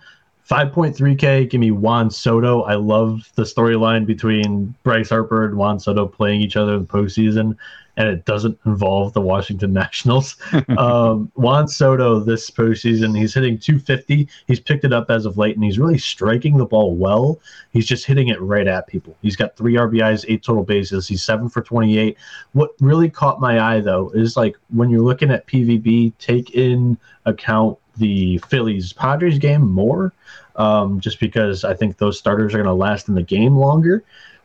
5.3K, 0.51 1.49
give 1.49 1.61
me 1.61 1.71
Juan 1.71 2.11
Soto. 2.11 2.63
I 2.63 2.75
love 2.75 3.31
the 3.35 3.43
storyline 3.43 4.05
between 4.05 4.75
Bryce 4.83 5.07
Harper 5.07 5.45
and 5.45 5.55
Juan 5.55 5.79
Soto 5.79 6.05
playing 6.05 6.41
each 6.41 6.57
other 6.57 6.73
in 6.73 6.81
the 6.81 6.87
postseason, 6.87 7.55
and 7.95 8.09
it 8.09 8.25
doesn't 8.25 8.59
involve 8.65 9.13
the 9.13 9.21
Washington 9.21 9.71
Nationals. 9.81 10.35
um, 10.77 11.31
Juan 11.35 11.69
Soto 11.69 12.19
this 12.19 12.51
postseason, 12.51 13.17
he's 13.17 13.33
hitting 13.33 13.57
250. 13.57 14.27
He's 14.45 14.59
picked 14.59 14.83
it 14.83 14.91
up 14.91 15.09
as 15.09 15.25
of 15.25 15.37
late, 15.37 15.55
and 15.55 15.63
he's 15.63 15.79
really 15.79 15.97
striking 15.97 16.57
the 16.57 16.65
ball 16.65 16.95
well. 16.95 17.39
He's 17.71 17.87
just 17.87 18.05
hitting 18.05 18.27
it 18.27 18.41
right 18.41 18.67
at 18.67 18.87
people. 18.87 19.15
He's 19.21 19.37
got 19.37 19.55
three 19.55 19.75
RBIs, 19.75 20.25
eight 20.27 20.43
total 20.43 20.65
bases. 20.65 21.07
He's 21.07 21.23
seven 21.23 21.47
for 21.47 21.61
28. 21.61 22.17
What 22.51 22.71
really 22.81 23.09
caught 23.09 23.39
my 23.39 23.61
eye, 23.61 23.79
though, 23.79 24.09
is 24.09 24.35
like 24.35 24.57
when 24.67 24.89
you're 24.89 24.99
looking 24.99 25.31
at 25.31 25.47
PVB, 25.47 26.11
take 26.19 26.55
in 26.55 26.97
account 27.25 27.77
the 27.97 28.37
Phillies 28.49 28.93
Padres 28.93 29.37
game 29.37 29.69
more 29.69 30.13
um, 30.55 30.99
just 30.99 31.19
because 31.19 31.63
I 31.63 31.73
think 31.73 31.97
those 31.97 32.17
starters 32.17 32.53
are 32.53 32.57
going 32.57 32.65
to 32.65 32.73
last 32.73 33.07
in 33.07 33.15
the 33.15 33.23
game 33.23 33.55
longer. 33.55 34.03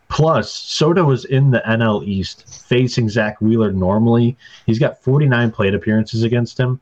Plus, 0.09 0.53
Soto 0.53 1.05
was 1.05 1.25
in 1.25 1.51
the 1.51 1.63
NL 1.67 2.07
East 2.07 2.65
facing 2.69 3.09
Zack 3.09 3.41
Wheeler 3.41 3.73
normally. 3.73 4.37
He's 4.65 4.79
got 4.79 5.03
49 5.03 5.51
plate 5.51 5.75
appearances 5.75 6.23
against 6.23 6.59
him. 6.59 6.81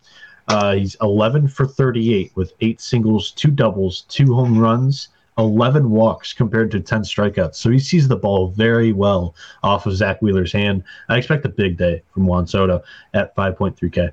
Uh, 0.48 0.74
he's 0.74 0.96
11 1.00 1.48
for 1.48 1.66
38 1.66 2.32
with 2.34 2.52
eight 2.60 2.80
singles, 2.80 3.30
two 3.30 3.50
doubles, 3.50 4.02
two 4.08 4.34
home 4.34 4.58
runs, 4.58 5.08
11 5.38 5.90
walks 5.90 6.32
compared 6.32 6.70
to 6.70 6.80
10 6.80 7.02
strikeouts. 7.02 7.54
So 7.54 7.70
he 7.70 7.78
sees 7.78 8.06
the 8.06 8.16
ball 8.16 8.48
very 8.48 8.92
well 8.92 9.34
off 9.62 9.86
of 9.86 9.94
Zack 9.94 10.20
Wheeler's 10.20 10.52
hand. 10.52 10.84
I 11.08 11.16
expect 11.16 11.46
a 11.46 11.48
big 11.48 11.78
day 11.78 12.02
from 12.12 12.26
Juan 12.26 12.46
Soto 12.46 12.82
at 13.14 13.34
5.3K. 13.34 14.12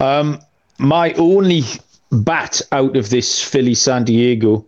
Um, 0.00 0.40
my 0.78 1.12
only 1.12 1.62
bat 2.12 2.60
out 2.72 2.96
of 2.96 3.10
this 3.10 3.42
Philly 3.42 3.74
San 3.74 4.04
Diego 4.04 4.64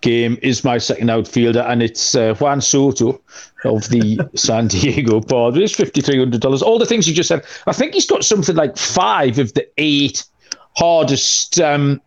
game 0.00 0.38
is 0.42 0.64
my 0.64 0.78
second 0.78 1.10
outfielder, 1.10 1.60
and 1.60 1.82
it's 1.82 2.14
uh, 2.14 2.34
Juan 2.34 2.60
Soto 2.60 3.20
of 3.64 3.88
the 3.88 4.20
San 4.34 4.68
Diego 4.68 5.20
Padres, 5.20 5.74
fifty 5.74 6.00
three 6.00 6.18
hundred 6.18 6.40
dollars. 6.40 6.62
All 6.62 6.78
the 6.78 6.86
things 6.86 7.08
you 7.08 7.14
just 7.14 7.28
said. 7.28 7.44
I 7.66 7.72
think 7.72 7.94
he's 7.94 8.06
got 8.06 8.24
something 8.24 8.54
like 8.54 8.76
five 8.76 9.38
of 9.38 9.52
the 9.54 9.66
eight 9.78 10.24
hardest 10.76 11.60
um, 11.60 12.00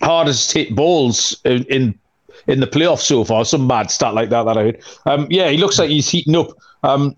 hardest 0.00 0.52
hit 0.52 0.74
balls 0.74 1.40
in, 1.44 1.64
in 1.64 1.98
in 2.46 2.60
the 2.60 2.66
playoffs 2.66 3.00
so 3.00 3.24
far. 3.24 3.44
Some 3.44 3.66
mad 3.66 3.90
stat 3.90 4.14
like 4.14 4.28
that 4.28 4.44
that 4.44 4.56
I 4.56 4.62
heard. 4.62 4.82
Um, 5.06 5.26
yeah, 5.30 5.48
he 5.48 5.56
looks 5.56 5.78
like 5.78 5.90
he's 5.90 6.08
heating 6.08 6.36
up. 6.36 6.50
Um, 6.82 7.16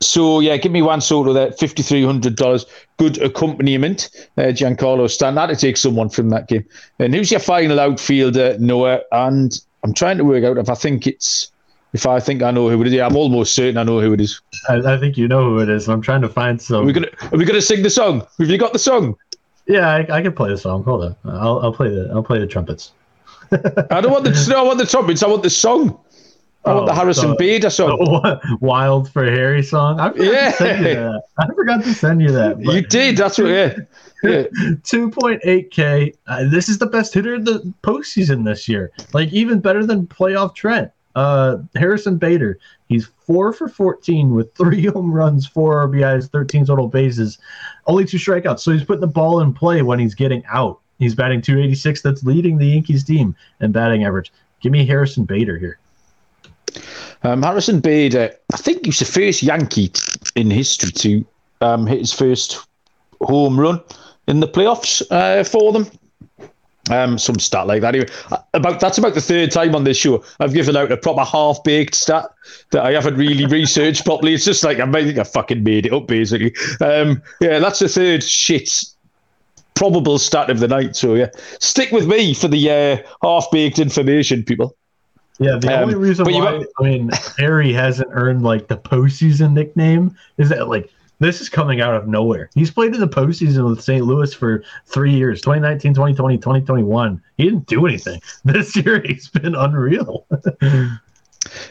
so 0.00 0.40
yeah, 0.40 0.56
give 0.56 0.72
me 0.72 0.82
Juan 0.82 1.00
Soto 1.00 1.32
there, 1.32 1.52
fifty 1.52 1.82
three 1.82 2.04
hundred 2.04 2.36
dollars. 2.36 2.66
Good 2.98 3.18
accompaniment, 3.18 4.10
uh, 4.36 4.42
Giancarlo 4.42 5.10
Stanton. 5.10 5.36
That 5.36 5.46
to 5.46 5.56
take 5.56 5.76
someone 5.76 6.08
from 6.08 6.30
that 6.30 6.48
game. 6.48 6.64
And 6.98 7.14
who's 7.14 7.30
your 7.30 7.40
final 7.40 7.80
outfielder, 7.80 8.58
Noah? 8.58 9.00
And 9.12 9.58
I'm 9.82 9.94
trying 9.94 10.18
to 10.18 10.24
work 10.24 10.44
out 10.44 10.58
if 10.58 10.68
I 10.68 10.74
think 10.74 11.06
it's 11.06 11.50
if 11.92 12.06
I 12.06 12.20
think 12.20 12.42
I 12.42 12.50
know 12.50 12.68
who 12.68 12.80
it 12.80 12.86
is. 12.88 12.92
Yeah, 12.92 13.06
I'm 13.06 13.16
almost 13.16 13.54
certain 13.54 13.76
I 13.76 13.82
know 13.82 14.00
who 14.00 14.12
it 14.12 14.20
is. 14.20 14.40
I, 14.68 14.76
I 14.76 14.98
think 14.98 15.16
you 15.16 15.26
know 15.26 15.44
who 15.50 15.58
it 15.60 15.68
is. 15.68 15.88
I'm 15.88 16.02
trying 16.02 16.22
to 16.22 16.28
find 16.28 16.60
some. 16.60 16.82
Are 16.82 16.86
we 16.86 16.92
gonna 16.92 17.08
Are 17.32 17.38
we 17.38 17.44
gonna 17.44 17.62
sing 17.62 17.82
the 17.82 17.90
song? 17.90 18.26
Have 18.38 18.48
you 18.48 18.58
got 18.58 18.72
the 18.72 18.78
song? 18.78 19.16
Yeah, 19.66 19.88
I, 19.88 20.18
I 20.18 20.22
can 20.22 20.32
play 20.32 20.50
the 20.50 20.58
song. 20.58 20.82
Hold 20.84 21.04
on, 21.04 21.16
I'll, 21.24 21.60
I'll 21.60 21.72
play 21.72 21.88
the 21.88 22.10
I'll 22.12 22.22
play 22.22 22.38
the 22.38 22.46
trumpets. 22.46 22.92
I 23.90 24.00
don't 24.00 24.12
want 24.12 24.24
the 24.24 24.46
no, 24.48 24.60
I 24.60 24.62
want 24.62 24.78
the 24.78 24.86
trumpets. 24.86 25.22
I 25.22 25.28
want 25.28 25.42
the 25.42 25.50
song. 25.50 25.98
I 26.68 26.74
want 26.74 26.86
the 26.86 26.92
oh, 26.92 26.96
Harrison 26.96 27.36
Bader 27.38 27.70
song. 27.70 28.40
Wild 28.60 29.10
for 29.10 29.24
Harry 29.24 29.62
song. 29.62 30.00
I 30.00 30.10
forgot 30.10 30.24
yeah. 30.24 30.50
to 30.50 30.56
send 30.56 30.86
you 30.86 30.94
that. 30.94 31.22
I 31.38 31.46
forgot 31.54 31.84
to 31.84 31.94
send 31.94 32.22
you 32.22 32.32
that. 32.32 32.60
You 32.60 32.82
did. 32.82 33.16
That's 33.16 33.38
what. 33.38 33.48
Yeah. 33.48 33.74
yeah. 34.22 34.42
2.8K. 34.82 36.14
Uh, 36.26 36.44
this 36.48 36.68
is 36.68 36.78
the 36.78 36.86
best 36.86 37.14
hitter 37.14 37.34
in 37.36 37.44
the 37.44 37.72
postseason 37.82 38.44
this 38.44 38.68
year. 38.68 38.90
Like 39.12 39.32
even 39.32 39.60
better 39.60 39.86
than 39.86 40.06
playoff 40.06 40.54
Trent. 40.54 40.90
Uh, 41.14 41.58
Harrison 41.74 42.16
Bader. 42.16 42.58
He's 42.88 43.06
four 43.26 43.52
for 43.52 43.68
14 43.68 44.34
with 44.34 44.54
three 44.54 44.86
home 44.94 45.12
runs, 45.12 45.46
four 45.46 45.86
RBIs, 45.88 46.30
13 46.30 46.66
total 46.66 46.88
bases, 46.88 47.38
only 47.86 48.04
two 48.04 48.18
strikeouts. 48.18 48.60
So 48.60 48.72
he's 48.72 48.84
putting 48.84 49.00
the 49.00 49.06
ball 49.06 49.40
in 49.40 49.52
play 49.52 49.82
when 49.82 49.98
he's 49.98 50.14
getting 50.14 50.44
out. 50.46 50.80
He's 50.98 51.14
batting 51.14 51.42
286. 51.42 52.02
That's 52.02 52.24
leading 52.24 52.58
the 52.58 52.66
Yankees 52.66 53.04
team 53.04 53.34
in 53.60 53.72
batting 53.72 54.04
average. 54.04 54.32
Give 54.60 54.72
me 54.72 54.86
Harrison 54.86 55.24
Bader 55.24 55.58
here. 55.58 55.78
Um, 57.22 57.42
Harrison 57.42 57.80
Bader, 57.80 58.34
I 58.52 58.56
think 58.56 58.86
he's 58.86 58.98
the 58.98 59.04
first 59.04 59.42
Yankee 59.42 59.92
in 60.36 60.50
history 60.50 60.92
to 60.92 61.26
um, 61.60 61.86
hit 61.86 61.98
his 61.98 62.12
first 62.12 62.66
home 63.20 63.58
run 63.58 63.80
in 64.26 64.40
the 64.40 64.48
playoffs 64.48 65.02
uh, 65.10 65.44
for 65.44 65.72
them. 65.72 65.86
Um, 66.90 67.18
some 67.18 67.38
stat 67.38 67.66
like 67.66 67.82
that. 67.82 67.94
Anyway, 67.94 68.08
about 68.54 68.80
that's 68.80 68.96
about 68.96 69.12
the 69.12 69.20
third 69.20 69.50
time 69.50 69.74
on 69.74 69.84
this 69.84 69.98
show 69.98 70.24
I've 70.40 70.54
given 70.54 70.74
out 70.74 70.90
a 70.90 70.96
proper 70.96 71.22
half 71.22 71.62
baked 71.62 71.94
stat 71.94 72.30
that 72.70 72.82
I 72.82 72.92
haven't 72.92 73.16
really 73.16 73.44
researched 73.60 74.06
properly. 74.06 74.32
It's 74.32 74.46
just 74.46 74.64
like 74.64 74.78
I 74.78 74.90
think 74.90 75.18
I 75.18 75.24
fucking 75.24 75.62
made 75.62 75.84
it 75.84 75.92
up 75.92 76.06
basically. 76.06 76.54
Um, 76.80 77.22
yeah, 77.42 77.58
that's 77.58 77.80
the 77.80 77.90
third 77.90 78.22
shit 78.22 78.70
probable 79.74 80.18
stat 80.18 80.48
of 80.48 80.60
the 80.60 80.68
night. 80.68 80.96
So 80.96 81.14
yeah, 81.14 81.28
stick 81.60 81.92
with 81.92 82.06
me 82.06 82.32
for 82.32 82.48
the 82.48 82.70
uh, 82.70 83.08
half 83.22 83.50
baked 83.50 83.78
information, 83.78 84.42
people. 84.42 84.74
Yeah, 85.38 85.58
the 85.60 85.76
um, 85.76 85.82
only 85.84 85.94
reason 85.94 86.26
why 86.26 86.64
I 86.78 86.82
mean 86.82 87.10
Harry 87.38 87.72
hasn't 87.72 88.08
earned 88.12 88.42
like 88.42 88.66
the 88.68 88.76
postseason 88.76 89.52
nickname 89.52 90.16
is 90.36 90.48
that 90.48 90.68
like 90.68 90.90
this 91.20 91.40
is 91.40 91.48
coming 91.48 91.80
out 91.80 91.94
of 91.94 92.08
nowhere. 92.08 92.50
He's 92.54 92.70
played 92.70 92.94
in 92.94 93.00
the 93.00 93.08
postseason 93.08 93.68
with 93.68 93.82
St. 93.82 94.04
Louis 94.04 94.32
for 94.32 94.62
three 94.86 95.12
years 95.12 95.40
2019, 95.40 95.94
2020, 95.94 96.38
2021. 96.38 97.22
He 97.36 97.44
didn't 97.44 97.66
do 97.66 97.86
anything. 97.86 98.20
This 98.44 98.76
year, 98.76 99.02
he's 99.04 99.28
been 99.28 99.54
unreal. 99.54 100.26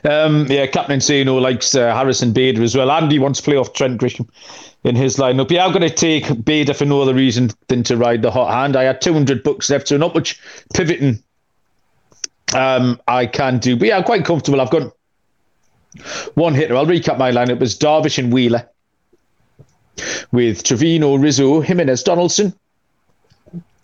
um, 0.04 0.46
yeah, 0.48 0.68
Captain 0.68 1.00
Sano 1.00 1.38
likes 1.38 1.76
uh, 1.76 1.94
Harrison 1.94 2.34
Bader 2.34 2.62
as 2.62 2.76
well. 2.76 2.92
Andy 2.92 3.20
wants 3.20 3.40
to 3.40 3.46
play 3.46 3.56
off 3.56 3.74
Trent 3.74 4.00
Grisham 4.00 4.28
in 4.84 4.96
his 4.96 5.18
lineup. 5.18 5.50
Yeah, 5.50 5.66
I'm 5.66 5.72
going 5.72 5.88
to 5.88 5.94
take 5.94 6.44
Bader 6.44 6.74
for 6.74 6.86
no 6.86 7.02
other 7.02 7.14
reason 7.14 7.52
than 7.68 7.84
to 7.84 7.98
ride 7.98 8.22
the 8.22 8.32
hot 8.32 8.52
hand. 8.52 8.76
I 8.76 8.84
had 8.84 9.02
200 9.02 9.44
bucks 9.44 9.70
left, 9.70 9.88
so 9.88 9.98
not 9.98 10.14
much 10.14 10.40
pivoting 10.74 11.24
um, 12.56 13.00
I 13.08 13.26
can 13.26 13.60
do. 13.60 13.76
But 13.76 13.90
yeah, 13.90 13.98
I'm 13.98 14.04
quite 14.04 14.26
comfortable. 14.26 14.62
I've 14.62 14.72
got 14.72 14.94
one 16.36 16.54
hitter. 16.54 16.76
I'll 16.76 16.86
recap 16.86 17.18
my 17.18 17.32
lineup. 17.32 17.52
It 17.52 17.60
was 17.60 17.78
Darvish 17.78 18.18
and 18.18 18.32
Wheeler 18.32 18.68
with 20.32 20.64
Trevino, 20.64 21.16
Rizzo, 21.16 21.62
Gimenez, 21.62 22.04
Donaldson. 22.04 22.54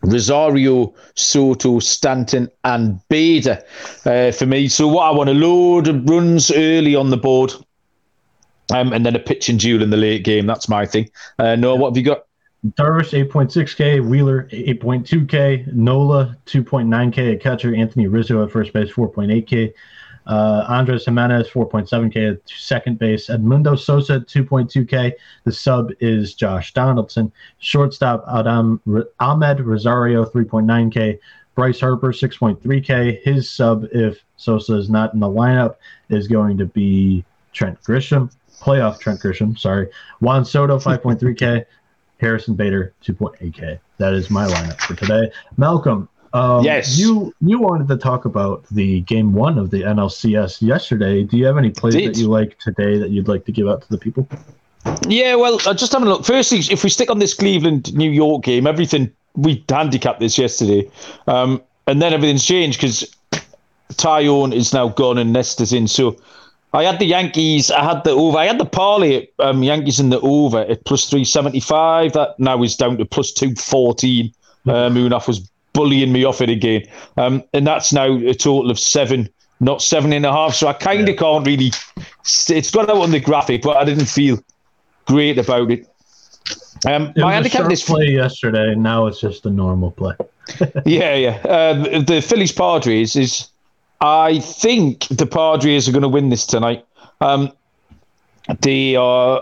Rosario, 0.04 0.94
Soto, 1.16 1.80
Stanton, 1.80 2.50
and 2.66 3.00
Bader 3.08 3.64
uh, 4.06 4.32
for 4.32 4.46
me. 4.46 4.68
So 4.68 4.88
what 4.88 5.04
I 5.04 5.12
want 5.12 5.30
a 5.30 5.34
load 5.34 5.88
of 5.88 6.08
runs 6.10 6.52
early 6.52 6.94
on 6.96 7.10
the 7.10 7.18
board, 7.18 7.54
um, 8.74 8.92
and 8.92 9.06
then 9.06 9.16
a 9.16 9.20
pitching 9.20 9.58
duel 9.58 9.82
in 9.82 9.92
the 9.92 9.98
late 9.98 10.24
game. 10.24 10.46
That's 10.46 10.68
my 10.68 10.86
thing. 10.86 11.10
Uh, 11.40 11.56
Noah, 11.56 11.78
what 11.78 11.92
have 11.92 11.98
you 11.98 12.04
got? 12.04 12.26
Darvish 12.66 13.28
8.6K, 13.28 14.08
Wheeler 14.08 14.48
8.2K, 14.54 15.74
Nola 15.74 16.38
2.9K 16.46 17.34
at 17.34 17.42
catcher, 17.42 17.76
Anthony 17.76 18.08
Rizzo 18.08 18.42
at 18.42 18.52
first 18.52 18.72
base 18.72 18.90
4.8K, 18.90 19.74
uh, 20.28 20.66
Andres 20.70 21.04
Gimenez 21.04 21.50
4.7K 21.50 22.36
at 22.36 22.50
second 22.50 23.00
base, 23.00 23.28
Edmundo 23.28 23.78
Sosa 23.78 24.22
2.2K. 24.22 25.12
The 25.44 25.52
sub 25.52 25.92
is 26.00 26.36
Josh 26.36 26.74
Donaldson, 26.74 27.34
shortstop 27.60 28.24
Adam 28.34 28.80
Amed 28.88 29.66
Rosario 29.66 30.24
3.9K, 30.24 31.20
Bryce 31.56 31.82
Harper 31.82 32.14
6.3K. 32.14 33.22
His 33.24 33.50
sub, 33.50 33.86
if 33.92 34.24
Sosa 34.38 34.76
is 34.76 34.90
not 34.90 35.14
in 35.14 35.20
the 35.20 35.28
lineup, 35.28 35.76
is 36.08 36.30
going 36.30 36.58
to 36.58 36.66
be 36.66 37.26
Trent 37.52 37.82
Grisham. 37.84 38.32
Playoff 38.62 39.00
Trent 39.00 39.20
Grisham, 39.20 39.60
sorry. 39.60 39.90
Juan 40.22 40.46
Soto, 40.46 40.80
5.3K. 40.80 41.66
Harrison 42.24 42.56
Bader, 42.56 42.94
2.8K. 43.04 43.80
That 43.98 44.14
is 44.14 44.30
my 44.30 44.48
lineup 44.48 44.80
for 44.80 44.96
today. 44.96 45.32
Malcolm, 45.58 46.10
um, 46.34 46.64
yes. 46.64 46.98
You 46.98 47.34
you 47.42 47.60
wanted 47.60 47.88
to 47.90 47.98
talk 47.98 48.26
about 48.26 48.66
the 48.72 49.02
game 49.02 49.34
one 49.34 49.60
of 49.60 49.70
the 49.70 49.84
NLCS 49.84 50.62
yesterday. 50.62 51.24
Do 51.24 51.38
you 51.38 51.46
have 51.46 51.58
any 51.58 51.70
plays 51.70 51.94
Indeed. 51.94 52.08
that 52.08 52.20
you 52.20 52.28
like 52.28 52.58
today 52.58 52.98
that 52.98 53.12
you'd 53.12 53.28
like 53.28 53.46
to 53.46 53.52
give 53.52 53.68
out 53.68 53.84
to 53.84 53.90
the 53.90 54.00
people? 54.00 54.28
Yeah, 55.08 55.36
well, 55.36 55.60
uh, 55.66 55.74
just 55.74 55.94
having 55.94 56.08
a 56.08 56.12
look. 56.12 56.26
Firstly, 56.26 56.60
if 56.72 56.84
we 56.84 56.90
stick 56.90 57.10
on 57.10 57.20
this 57.20 57.34
Cleveland 57.34 57.94
New 57.96 58.10
York 58.10 58.44
game, 58.44 58.66
everything 58.66 59.12
we 59.36 59.64
handicapped 59.70 60.20
this 60.20 60.38
yesterday, 60.38 60.90
um, 61.28 61.62
and 61.88 62.02
then 62.02 62.14
everything's 62.14 62.46
changed 62.46 62.80
because 62.80 63.16
Taillon 63.94 64.54
is 64.54 64.74
now 64.74 64.90
gone 64.90 65.18
and 65.18 65.32
Nestor's 65.32 65.72
in. 65.72 65.88
So 65.88 66.18
I 66.74 66.84
had 66.84 67.00
the 67.00 67.06
Yankees. 67.06 67.70
I 67.70 67.84
had 67.84 68.04
the 68.04 68.12
over. 68.12 68.38
I 68.38 68.46
had 68.46 68.60
the 68.60 68.66
parlay 68.66 69.28
um, 69.40 69.62
Yankees 69.62 70.00
in 70.00 70.10
the 70.10 70.20
over 70.22 70.62
at 70.62 70.84
plus 70.86 71.10
three 71.10 71.24
seventy 71.24 71.60
five. 71.60 72.14
That 72.14 72.40
now 72.40 72.64
is 72.64 72.76
down 72.76 72.98
to 72.98 73.06
plus 73.06 73.32
two 73.32 73.54
fourteen. 73.56 74.34
Uh, 74.68 74.90
Munaf 74.90 75.28
was 75.28 75.40
bullying 75.74 76.12
me 76.12 76.24
off 76.24 76.42
it 76.42 76.50
again, 76.50 76.84
um, 77.18 77.44
and 77.54 77.68
that's 77.68 77.94
now 77.94 78.12
a 78.12 78.34
total 78.34 78.72
of 78.72 78.80
seven, 78.80 79.30
not 79.60 79.82
seven 79.82 80.14
and 80.14 80.26
a 80.26 80.32
half. 80.32 80.56
So 80.56 80.68
I 80.68 80.74
kind 80.74 81.02
of 81.02 81.10
yeah. 81.10 81.22
can't 81.22 81.46
really. 81.46 81.72
It's 82.50 82.72
got 82.72 82.90
out 82.90 82.98
on 82.98 83.12
the 83.12 83.20
graphic, 83.20 83.62
but 83.62 83.78
I 83.78 83.86
didn't 83.86 84.08
feel 84.08 84.40
great 85.06 85.38
about 85.38 85.70
it. 85.70 85.88
Um, 86.86 87.14
it 87.16 87.18
my 87.18 87.34
handicap 87.34 87.70
this 87.70 87.84
play 87.84 88.08
yesterday. 88.08 88.74
Now 88.74 89.06
it's 89.06 89.22
just 89.22 89.46
a 89.46 89.50
normal 89.50 89.92
play. 89.92 90.16
yeah, 90.86 91.16
yeah. 91.16 91.38
Uh, 91.46 92.02
the 92.02 92.22
Phillies 92.22 92.52
Padres 92.52 93.16
is 93.16 93.50
I 94.04 94.40
think 94.40 95.08
the 95.08 95.26
Padres 95.26 95.88
are 95.88 95.94
going 95.94 96.02
to 96.02 96.10
win 96.10 96.28
this 96.28 96.46
tonight. 96.46 96.86
Um, 97.22 97.54
they 98.60 98.98
are 98.98 99.42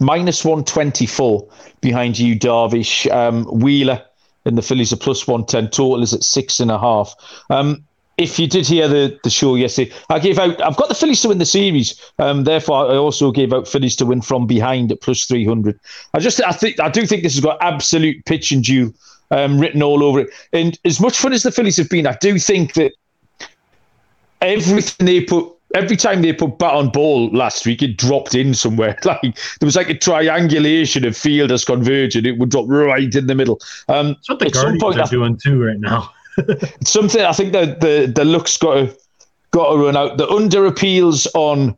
minus 0.00 0.44
124 0.44 1.48
behind 1.80 2.18
you, 2.18 2.36
Darvish. 2.36 3.08
Um, 3.12 3.44
Wheeler 3.44 4.02
and 4.44 4.58
the 4.58 4.62
Phillies 4.62 4.92
are 4.92 4.96
plus 4.96 5.28
110. 5.28 5.70
Total 5.70 6.02
is 6.02 6.12
at 6.12 6.24
six 6.24 6.58
and 6.58 6.72
a 6.72 6.78
half. 6.78 7.14
Um, 7.50 7.84
if 8.18 8.36
you 8.36 8.48
did 8.48 8.66
hear 8.66 8.88
the, 8.88 9.16
the 9.22 9.30
show 9.30 9.54
yesterday, 9.54 9.92
I 10.10 10.18
gave 10.18 10.40
out. 10.40 10.60
I've 10.60 10.76
got 10.76 10.88
the 10.88 10.94
Phillies 10.96 11.22
to 11.22 11.28
win 11.28 11.38
the 11.38 11.46
series. 11.46 12.00
Um, 12.18 12.42
therefore, 12.42 12.90
I 12.90 12.96
also 12.96 13.30
gave 13.30 13.52
out 13.52 13.68
Phillies 13.68 13.94
to 13.96 14.06
win 14.06 14.22
from 14.22 14.48
behind 14.48 14.90
at 14.90 15.02
plus 15.02 15.24
three 15.24 15.44
hundred. 15.44 15.78
I 16.14 16.18
just, 16.18 16.42
I 16.42 16.52
think, 16.52 16.80
I 16.80 16.88
do 16.88 17.06
think 17.06 17.22
this 17.22 17.34
has 17.34 17.44
got 17.44 17.58
absolute 17.60 18.24
pitch 18.24 18.50
and 18.50 18.62
dew 18.64 18.92
um, 19.30 19.60
written 19.60 19.84
all 19.84 20.02
over 20.02 20.20
it. 20.20 20.30
And 20.52 20.78
as 20.84 21.00
much 21.00 21.16
fun 21.16 21.32
as 21.32 21.44
the 21.44 21.52
Phillies 21.52 21.76
have 21.76 21.88
been, 21.88 22.06
I 22.08 22.16
do 22.20 22.38
think 22.38 22.74
that 22.74 22.92
everything 24.44 25.06
they 25.06 25.20
put 25.22 25.54
every 25.74 25.96
time 25.96 26.22
they 26.22 26.32
put 26.32 26.58
bat 26.58 26.72
on 26.72 26.88
ball 26.90 27.28
last 27.30 27.66
week, 27.66 27.82
it 27.82 27.96
dropped 27.96 28.34
in 28.34 28.54
somewhere. 28.54 28.96
Like 29.04 29.20
there 29.22 29.66
was 29.66 29.76
like 29.76 29.90
a 29.90 29.98
triangulation 29.98 31.04
of 31.04 31.16
fielders 31.16 31.64
converging. 31.64 32.24
It 32.24 32.38
would 32.38 32.50
drop 32.50 32.66
right 32.68 33.14
in 33.14 33.26
the 33.26 33.34
middle. 33.34 33.60
Um, 33.88 34.08
That's 34.08 34.28
what 34.30 34.38
the 34.38 34.50
Guardians 34.50 34.82
point, 34.82 34.98
are 34.98 35.06
doing 35.06 35.36
too 35.36 35.62
right 35.62 35.78
now. 35.78 36.10
something 36.84 37.22
I 37.22 37.32
think 37.32 37.52
that 37.52 37.80
the 37.80 38.10
the 38.14 38.24
look's 38.24 38.56
got 38.56 38.74
to 38.74 38.96
got 39.50 39.72
to 39.72 39.78
run 39.78 39.96
out. 39.96 40.16
The 40.16 40.28
under 40.28 40.66
appeals 40.66 41.26
on 41.34 41.76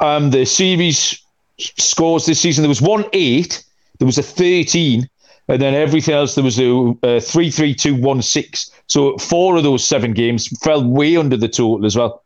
um, 0.00 0.30
the 0.30 0.44
series 0.44 1.20
scores 1.58 2.26
this 2.26 2.40
season. 2.40 2.62
There 2.62 2.68
was 2.68 2.82
one 2.82 3.04
eight. 3.12 3.64
There 3.98 4.06
was 4.06 4.18
a 4.18 4.22
thirteen 4.22 5.08
and 5.48 5.60
then 5.60 5.74
everything 5.74 6.14
else 6.14 6.34
there 6.34 6.44
was 6.44 6.58
a, 6.58 6.94
a 7.02 7.20
three 7.20 7.50
three 7.50 7.74
two 7.74 7.94
one 7.94 8.22
six. 8.22 8.70
So 8.86 9.16
four 9.18 9.56
of 9.56 9.62
those 9.62 9.84
seven 9.84 10.12
games 10.12 10.48
fell 10.62 10.84
way 10.84 11.16
under 11.16 11.36
the 11.36 11.48
total 11.48 11.84
as 11.84 11.96
well. 11.96 12.22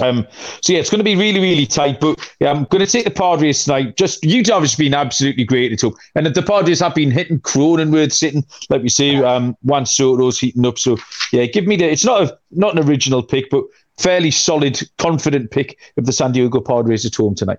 Um, 0.00 0.26
so 0.62 0.72
yeah, 0.72 0.78
it's 0.78 0.90
going 0.90 1.00
to 1.00 1.04
be 1.04 1.16
really, 1.16 1.40
really 1.40 1.66
tight. 1.66 2.00
But 2.00 2.18
yeah, 2.40 2.50
I'm 2.50 2.64
going 2.64 2.84
to 2.84 2.90
take 2.90 3.04
the 3.04 3.10
Padres 3.10 3.64
tonight. 3.64 3.96
Just 3.96 4.24
Utah 4.24 4.60
has 4.60 4.74
been 4.74 4.94
absolutely 4.94 5.44
great 5.44 5.72
at 5.72 5.84
all, 5.84 5.96
and 6.14 6.26
the 6.26 6.42
Padres 6.42 6.80
have 6.80 6.94
been 6.94 7.10
hitting 7.10 7.40
Cronenworth 7.40 8.12
sitting, 8.12 8.44
like 8.70 8.82
we 8.82 8.88
say, 8.88 9.16
um, 9.16 9.56
Juan 9.62 9.86
Soto's 9.86 10.40
heating 10.40 10.66
up. 10.66 10.78
So 10.78 10.96
yeah, 11.32 11.46
give 11.46 11.66
me 11.66 11.76
the. 11.76 11.90
It's 11.90 12.04
not 12.04 12.22
a 12.22 12.38
not 12.50 12.76
an 12.76 12.88
original 12.88 13.22
pick, 13.22 13.50
but 13.50 13.64
fairly 13.98 14.30
solid, 14.30 14.80
confident 14.98 15.50
pick 15.50 15.78
of 15.96 16.06
the 16.06 16.12
San 16.12 16.32
Diego 16.32 16.60
Padres 16.60 17.04
at 17.04 17.14
home 17.14 17.34
tonight. 17.34 17.58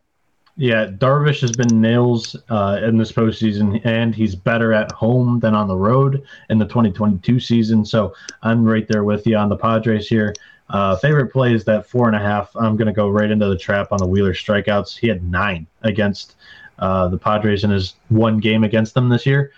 Yeah, 0.55 0.85
Darvish 0.85 1.41
has 1.41 1.51
been 1.51 1.81
nails 1.81 2.35
uh, 2.49 2.79
in 2.83 2.97
this 2.97 3.11
postseason, 3.11 3.83
and 3.85 4.13
he's 4.13 4.35
better 4.35 4.71
at 4.71 4.91
home 4.91 5.39
than 5.39 5.55
on 5.55 5.67
the 5.67 5.75
road 5.75 6.23
in 6.49 6.59
the 6.59 6.65
2022 6.65 7.39
season. 7.39 7.83
So 7.83 8.13
I'm 8.43 8.63
right 8.63 8.87
there 8.87 9.03
with 9.03 9.25
you 9.25 9.35
on 9.35 9.49
the 9.49 9.57
Padres 9.57 10.07
here. 10.07 10.33
Uh, 10.69 10.95
favorite 10.97 11.31
play 11.33 11.53
is 11.53 11.65
that 11.65 11.87
four 11.87 12.07
and 12.07 12.15
a 12.15 12.19
half. 12.19 12.55
I'm 12.55 12.77
going 12.77 12.87
to 12.87 12.93
go 12.93 13.09
right 13.09 13.31
into 13.31 13.47
the 13.47 13.57
trap 13.57 13.91
on 13.91 13.97
the 13.97 14.05
Wheeler 14.05 14.33
strikeouts. 14.33 14.97
He 14.97 15.07
had 15.07 15.23
nine 15.23 15.65
against 15.81 16.35
uh, 16.77 17.07
the 17.07 17.17
Padres 17.17 17.63
in 17.63 17.71
his 17.71 17.95
one 18.09 18.37
game 18.37 18.63
against 18.63 18.93
them 18.93 19.09
this 19.09 19.25
year. 19.25 19.51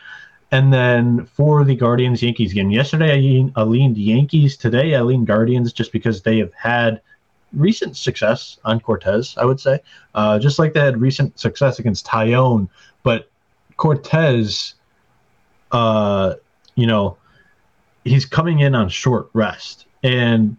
And 0.51 0.71
then 0.71 1.25
for 1.25 1.65
the 1.65 1.75
Guardians 1.75 2.23
Yankees 2.23 2.53
game, 2.53 2.71
yesterday 2.71 3.51
I 3.55 3.63
leaned 3.63 3.97
Yankees. 3.97 4.55
Today 4.55 4.95
I 4.95 5.01
leaned 5.01 5.27
Guardians 5.27 5.73
just 5.73 5.91
because 5.91 6.21
they 6.21 6.37
have 6.37 6.53
had– 6.53 7.01
recent 7.55 7.97
success 7.97 8.57
on 8.65 8.79
Cortes, 8.79 9.37
I 9.37 9.45
would 9.45 9.59
say. 9.59 9.79
Uh, 10.13 10.39
just 10.39 10.59
like 10.59 10.73
they 10.73 10.79
had 10.79 10.99
recent 10.99 11.39
success 11.39 11.79
against 11.79 12.05
Taillon, 12.05 12.69
but 13.03 13.29
Cortes, 13.77 14.75
uh, 15.71 16.35
you 16.75 16.87
know, 16.87 17.17
he's 18.03 18.25
coming 18.25 18.59
in 18.59 18.75
on 18.75 18.89
short 18.89 19.29
rest, 19.33 19.85
and 20.03 20.55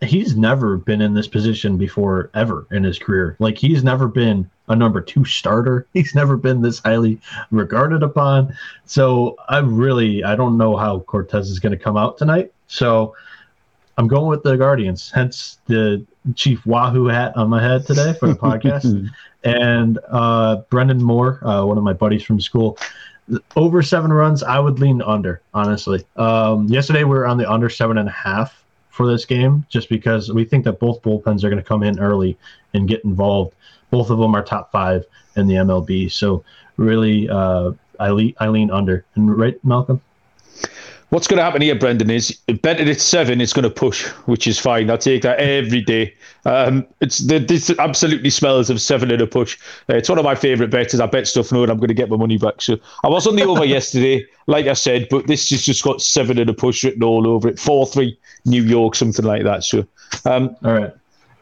he's 0.00 0.36
never 0.36 0.76
been 0.76 1.00
in 1.00 1.14
this 1.14 1.28
position 1.28 1.76
before 1.76 2.30
ever 2.34 2.66
in 2.70 2.84
his 2.84 2.98
career. 2.98 3.36
Like 3.38 3.58
he's 3.58 3.82
never 3.82 4.08
been 4.08 4.48
a 4.68 4.76
number 4.76 5.00
two 5.00 5.24
starter. 5.24 5.86
He's 5.94 6.14
never 6.14 6.36
been 6.36 6.62
this 6.62 6.78
highly 6.78 7.20
regarded 7.50 8.02
upon. 8.02 8.56
So 8.86 9.36
I 9.48 9.58
really 9.58 10.24
I 10.24 10.36
don't 10.36 10.56
know 10.56 10.76
how 10.76 11.00
Cortes 11.00 11.48
is 11.48 11.58
going 11.58 11.76
to 11.76 11.82
come 11.82 11.96
out 11.96 12.16
tonight. 12.18 12.52
So 12.66 13.14
I'm 13.96 14.08
going 14.08 14.26
with 14.26 14.42
the 14.42 14.56
Guardians. 14.56 15.10
Hence 15.10 15.58
the 15.66 16.04
Chief 16.34 16.64
Wahoo 16.66 17.06
hat 17.06 17.36
on 17.36 17.48
my 17.48 17.62
head 17.62 17.86
today 17.86 18.12
for 18.14 18.28
the 18.28 18.34
podcast. 18.34 19.10
and 19.44 19.98
uh, 20.08 20.56
Brendan 20.70 21.02
Moore, 21.02 21.38
uh, 21.46 21.64
one 21.64 21.78
of 21.78 21.84
my 21.84 21.92
buddies 21.92 22.22
from 22.22 22.40
school, 22.40 22.78
over 23.56 23.82
seven 23.82 24.12
runs, 24.12 24.42
I 24.42 24.58
would 24.58 24.80
lean 24.80 25.00
under, 25.02 25.40
honestly. 25.52 26.04
Um, 26.16 26.66
yesterday 26.68 27.04
we 27.04 27.10
were 27.10 27.26
on 27.26 27.38
the 27.38 27.50
under 27.50 27.70
seven 27.70 27.98
and 27.98 28.08
a 28.08 28.12
half 28.12 28.64
for 28.90 29.06
this 29.06 29.24
game, 29.24 29.66
just 29.68 29.88
because 29.88 30.32
we 30.32 30.44
think 30.44 30.64
that 30.64 30.78
both 30.78 31.02
bullpens 31.02 31.42
are 31.42 31.50
going 31.50 31.62
to 31.62 31.68
come 31.68 31.82
in 31.82 31.98
early 31.98 32.36
and 32.74 32.88
get 32.88 33.04
involved. 33.04 33.54
Both 33.90 34.10
of 34.10 34.18
them 34.18 34.34
are 34.34 34.42
top 34.42 34.72
five 34.72 35.04
in 35.36 35.46
the 35.46 35.54
MLB. 35.54 36.10
So 36.10 36.44
really, 36.76 37.28
uh, 37.28 37.72
I, 37.98 38.08
le- 38.10 38.32
I 38.38 38.48
lean 38.48 38.70
under. 38.70 39.04
And 39.14 39.36
right, 39.36 39.62
Malcolm? 39.64 40.00
What's 41.10 41.28
going 41.28 41.38
to 41.38 41.44
happen 41.44 41.62
here, 41.62 41.74
Brendan, 41.74 42.10
is 42.10 42.32
bet 42.62 42.80
it 42.80 42.88
at 42.88 43.00
seven, 43.00 43.40
it's 43.40 43.52
going 43.52 43.62
to 43.62 43.70
push, 43.70 44.06
which 44.26 44.46
is 44.46 44.58
fine. 44.58 44.90
I'll 44.90 44.98
take 44.98 45.22
that 45.22 45.38
every 45.38 45.80
day. 45.80 46.14
Um, 46.44 46.86
it's 47.00 47.18
the, 47.18 47.38
This 47.38 47.70
absolutely 47.78 48.30
smells 48.30 48.68
of 48.68 48.80
seven 48.80 49.10
in 49.10 49.20
a 49.20 49.26
push. 49.26 49.58
Uh, 49.88 49.94
it's 49.96 50.08
one 50.08 50.18
of 50.18 50.24
my 50.24 50.34
favourite 50.34 50.70
bets. 50.70 50.98
I 50.98 51.06
bet 51.06 51.28
stuff 51.28 51.52
knowing 51.52 51.70
I'm 51.70 51.78
going 51.78 51.88
to 51.88 51.94
get 51.94 52.10
my 52.10 52.16
money 52.16 52.38
back. 52.38 52.60
So 52.60 52.78
I 53.04 53.08
was 53.08 53.26
on 53.26 53.36
the 53.36 53.44
over 53.44 53.64
yesterday, 53.76 54.26
like 54.46 54.66
I 54.66 54.72
said, 54.72 55.06
but 55.10 55.26
this 55.26 55.50
has 55.50 55.62
just 55.62 55.84
got 55.84 56.00
seven 56.00 56.38
in 56.38 56.48
a 56.48 56.54
push 56.54 56.82
written 56.82 57.04
all 57.04 57.28
over 57.28 57.48
it. 57.48 57.58
4 57.58 57.86
3 57.86 58.18
New 58.46 58.62
York, 58.62 58.94
something 58.94 59.24
like 59.24 59.44
that. 59.44 59.62
So, 59.64 59.86
um, 60.24 60.56
all 60.64 60.72
right. 60.72 60.92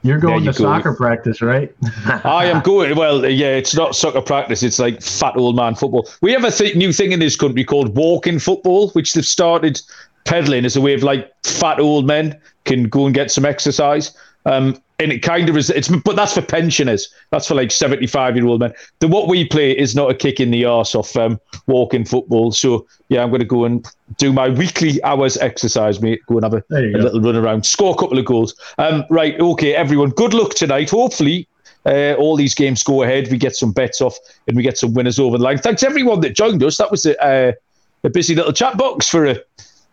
You're 0.02 0.18
going 0.18 0.44
to 0.44 0.52
soccer 0.52 0.94
practice, 0.94 1.40
right? 1.40 1.74
I 2.24 2.46
am 2.46 2.60
going. 2.62 2.96
Well, 2.96 3.24
yeah, 3.24 3.54
it's 3.54 3.74
not 3.74 3.94
soccer 3.94 4.20
practice. 4.20 4.62
It's 4.62 4.78
like 4.78 5.00
fat 5.00 5.36
old 5.36 5.54
man 5.54 5.74
football. 5.74 6.08
We 6.20 6.32
have 6.32 6.44
a 6.44 6.50
th- 6.50 6.74
new 6.74 6.92
thing 6.92 7.12
in 7.12 7.20
this 7.20 7.36
country 7.36 7.64
called 7.64 7.96
walking 7.96 8.38
football, 8.38 8.90
which 8.90 9.14
they've 9.14 9.24
started 9.24 9.80
pedaling 10.24 10.64
as 10.64 10.76
a 10.76 10.80
way 10.80 10.94
of 10.94 11.02
like 11.02 11.32
fat 11.44 11.78
old 11.78 12.06
men 12.06 12.38
can 12.64 12.88
go 12.88 13.06
and 13.06 13.14
get 13.14 13.30
some 13.30 13.44
exercise. 13.44 14.16
Um, 14.44 14.80
and 14.98 15.10
it 15.10 15.20
kind 15.20 15.48
of 15.48 15.56
is. 15.56 15.68
It's 15.70 15.88
but 15.88 16.14
that's 16.14 16.34
for 16.34 16.42
pensioners. 16.42 17.12
That's 17.30 17.48
for 17.48 17.54
like 17.54 17.72
seventy-five-year-old 17.72 18.60
men. 18.60 18.72
The 19.00 19.08
what 19.08 19.26
we 19.26 19.44
play 19.44 19.72
is 19.72 19.96
not 19.96 20.10
a 20.10 20.14
kick 20.14 20.38
in 20.38 20.52
the 20.52 20.64
arse 20.64 20.94
of 20.94 21.16
um, 21.16 21.40
walking 21.66 22.04
football. 22.04 22.52
So 22.52 22.86
yeah, 23.08 23.22
I'm 23.22 23.30
going 23.30 23.40
to 23.40 23.46
go 23.46 23.64
and 23.64 23.84
do 24.18 24.32
my 24.32 24.48
weekly 24.48 25.02
hours 25.02 25.36
exercise, 25.38 26.00
mate. 26.00 26.20
Go 26.26 26.36
and 26.36 26.44
have 26.44 26.54
a, 26.54 26.62
a 26.70 26.98
little 26.98 27.20
run 27.20 27.34
around, 27.34 27.66
score 27.66 27.94
a 27.94 27.96
couple 27.96 28.18
of 28.18 28.24
goals. 28.24 28.54
Um, 28.78 29.04
right, 29.10 29.38
okay, 29.40 29.74
everyone. 29.74 30.10
Good 30.10 30.34
luck 30.34 30.54
tonight. 30.54 30.90
Hopefully, 30.90 31.48
uh, 31.84 32.14
all 32.14 32.36
these 32.36 32.54
games 32.54 32.84
go 32.84 33.02
ahead. 33.02 33.28
We 33.28 33.38
get 33.38 33.56
some 33.56 33.72
bets 33.72 34.00
off 34.00 34.16
and 34.46 34.56
we 34.56 34.62
get 34.62 34.78
some 34.78 34.94
winners 34.94 35.18
over 35.18 35.36
the 35.36 35.44
line. 35.44 35.58
Thanks 35.58 35.82
everyone 35.82 36.20
that 36.20 36.36
joined 36.36 36.62
us. 36.62 36.76
That 36.78 36.92
was 36.92 37.06
a, 37.06 37.20
uh, 37.24 37.52
a 38.04 38.10
busy 38.10 38.36
little 38.36 38.52
chat 38.52 38.76
box 38.76 39.08
for 39.08 39.26
a 39.26 39.40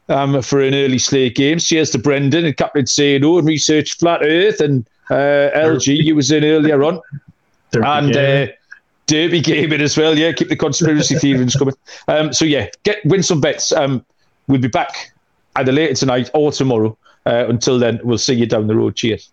um, 0.10 0.42
for 0.42 0.62
an 0.62 0.74
early 0.74 1.00
slate 1.00 1.36
game. 1.36 1.60
Cheers 1.60 1.92
to 1.92 1.98
Brendan 1.98 2.46
and 2.46 2.58
Captain 2.58 2.86
Sado 2.86 3.38
and 3.38 3.48
Research 3.48 3.98
Flat 3.98 4.22
Earth 4.24 4.60
and 4.60 4.86
uh, 5.10 5.50
LG. 5.56 6.04
You 6.04 6.16
was 6.16 6.32
in 6.32 6.44
earlier 6.44 6.84
on. 6.84 7.00
Derby 7.72 7.86
and 7.86 8.18
uh, 8.18 8.48
Derby 9.06 9.42
Gaming 9.42 9.82
as 9.82 9.98
well. 9.98 10.18
Yeah, 10.18 10.32
keep 10.32 10.50
the 10.50 10.56
conspiracy 10.56 11.16
theories 11.20 11.56
coming. 11.56 11.76
Um, 12.08 12.34
so 12.34 12.46
yeah, 12.46 12.68
get 12.84 13.04
win 13.06 13.24
some 13.24 13.42
bets. 13.42 13.72
Um, 13.72 14.06
we'll 14.48 14.62
be 14.62 14.68
back 14.68 15.12
either 15.56 15.72
later 15.72 15.94
tonight 15.94 16.30
or 16.34 16.52
tomorrow. 16.52 16.98
Uh, 17.26 17.46
until 17.48 17.78
then, 17.78 18.00
we'll 18.04 18.18
see 18.18 18.34
you 18.34 18.46
down 18.46 18.68
the 18.68 18.76
road. 18.76 18.96
Cheers. 18.96 19.30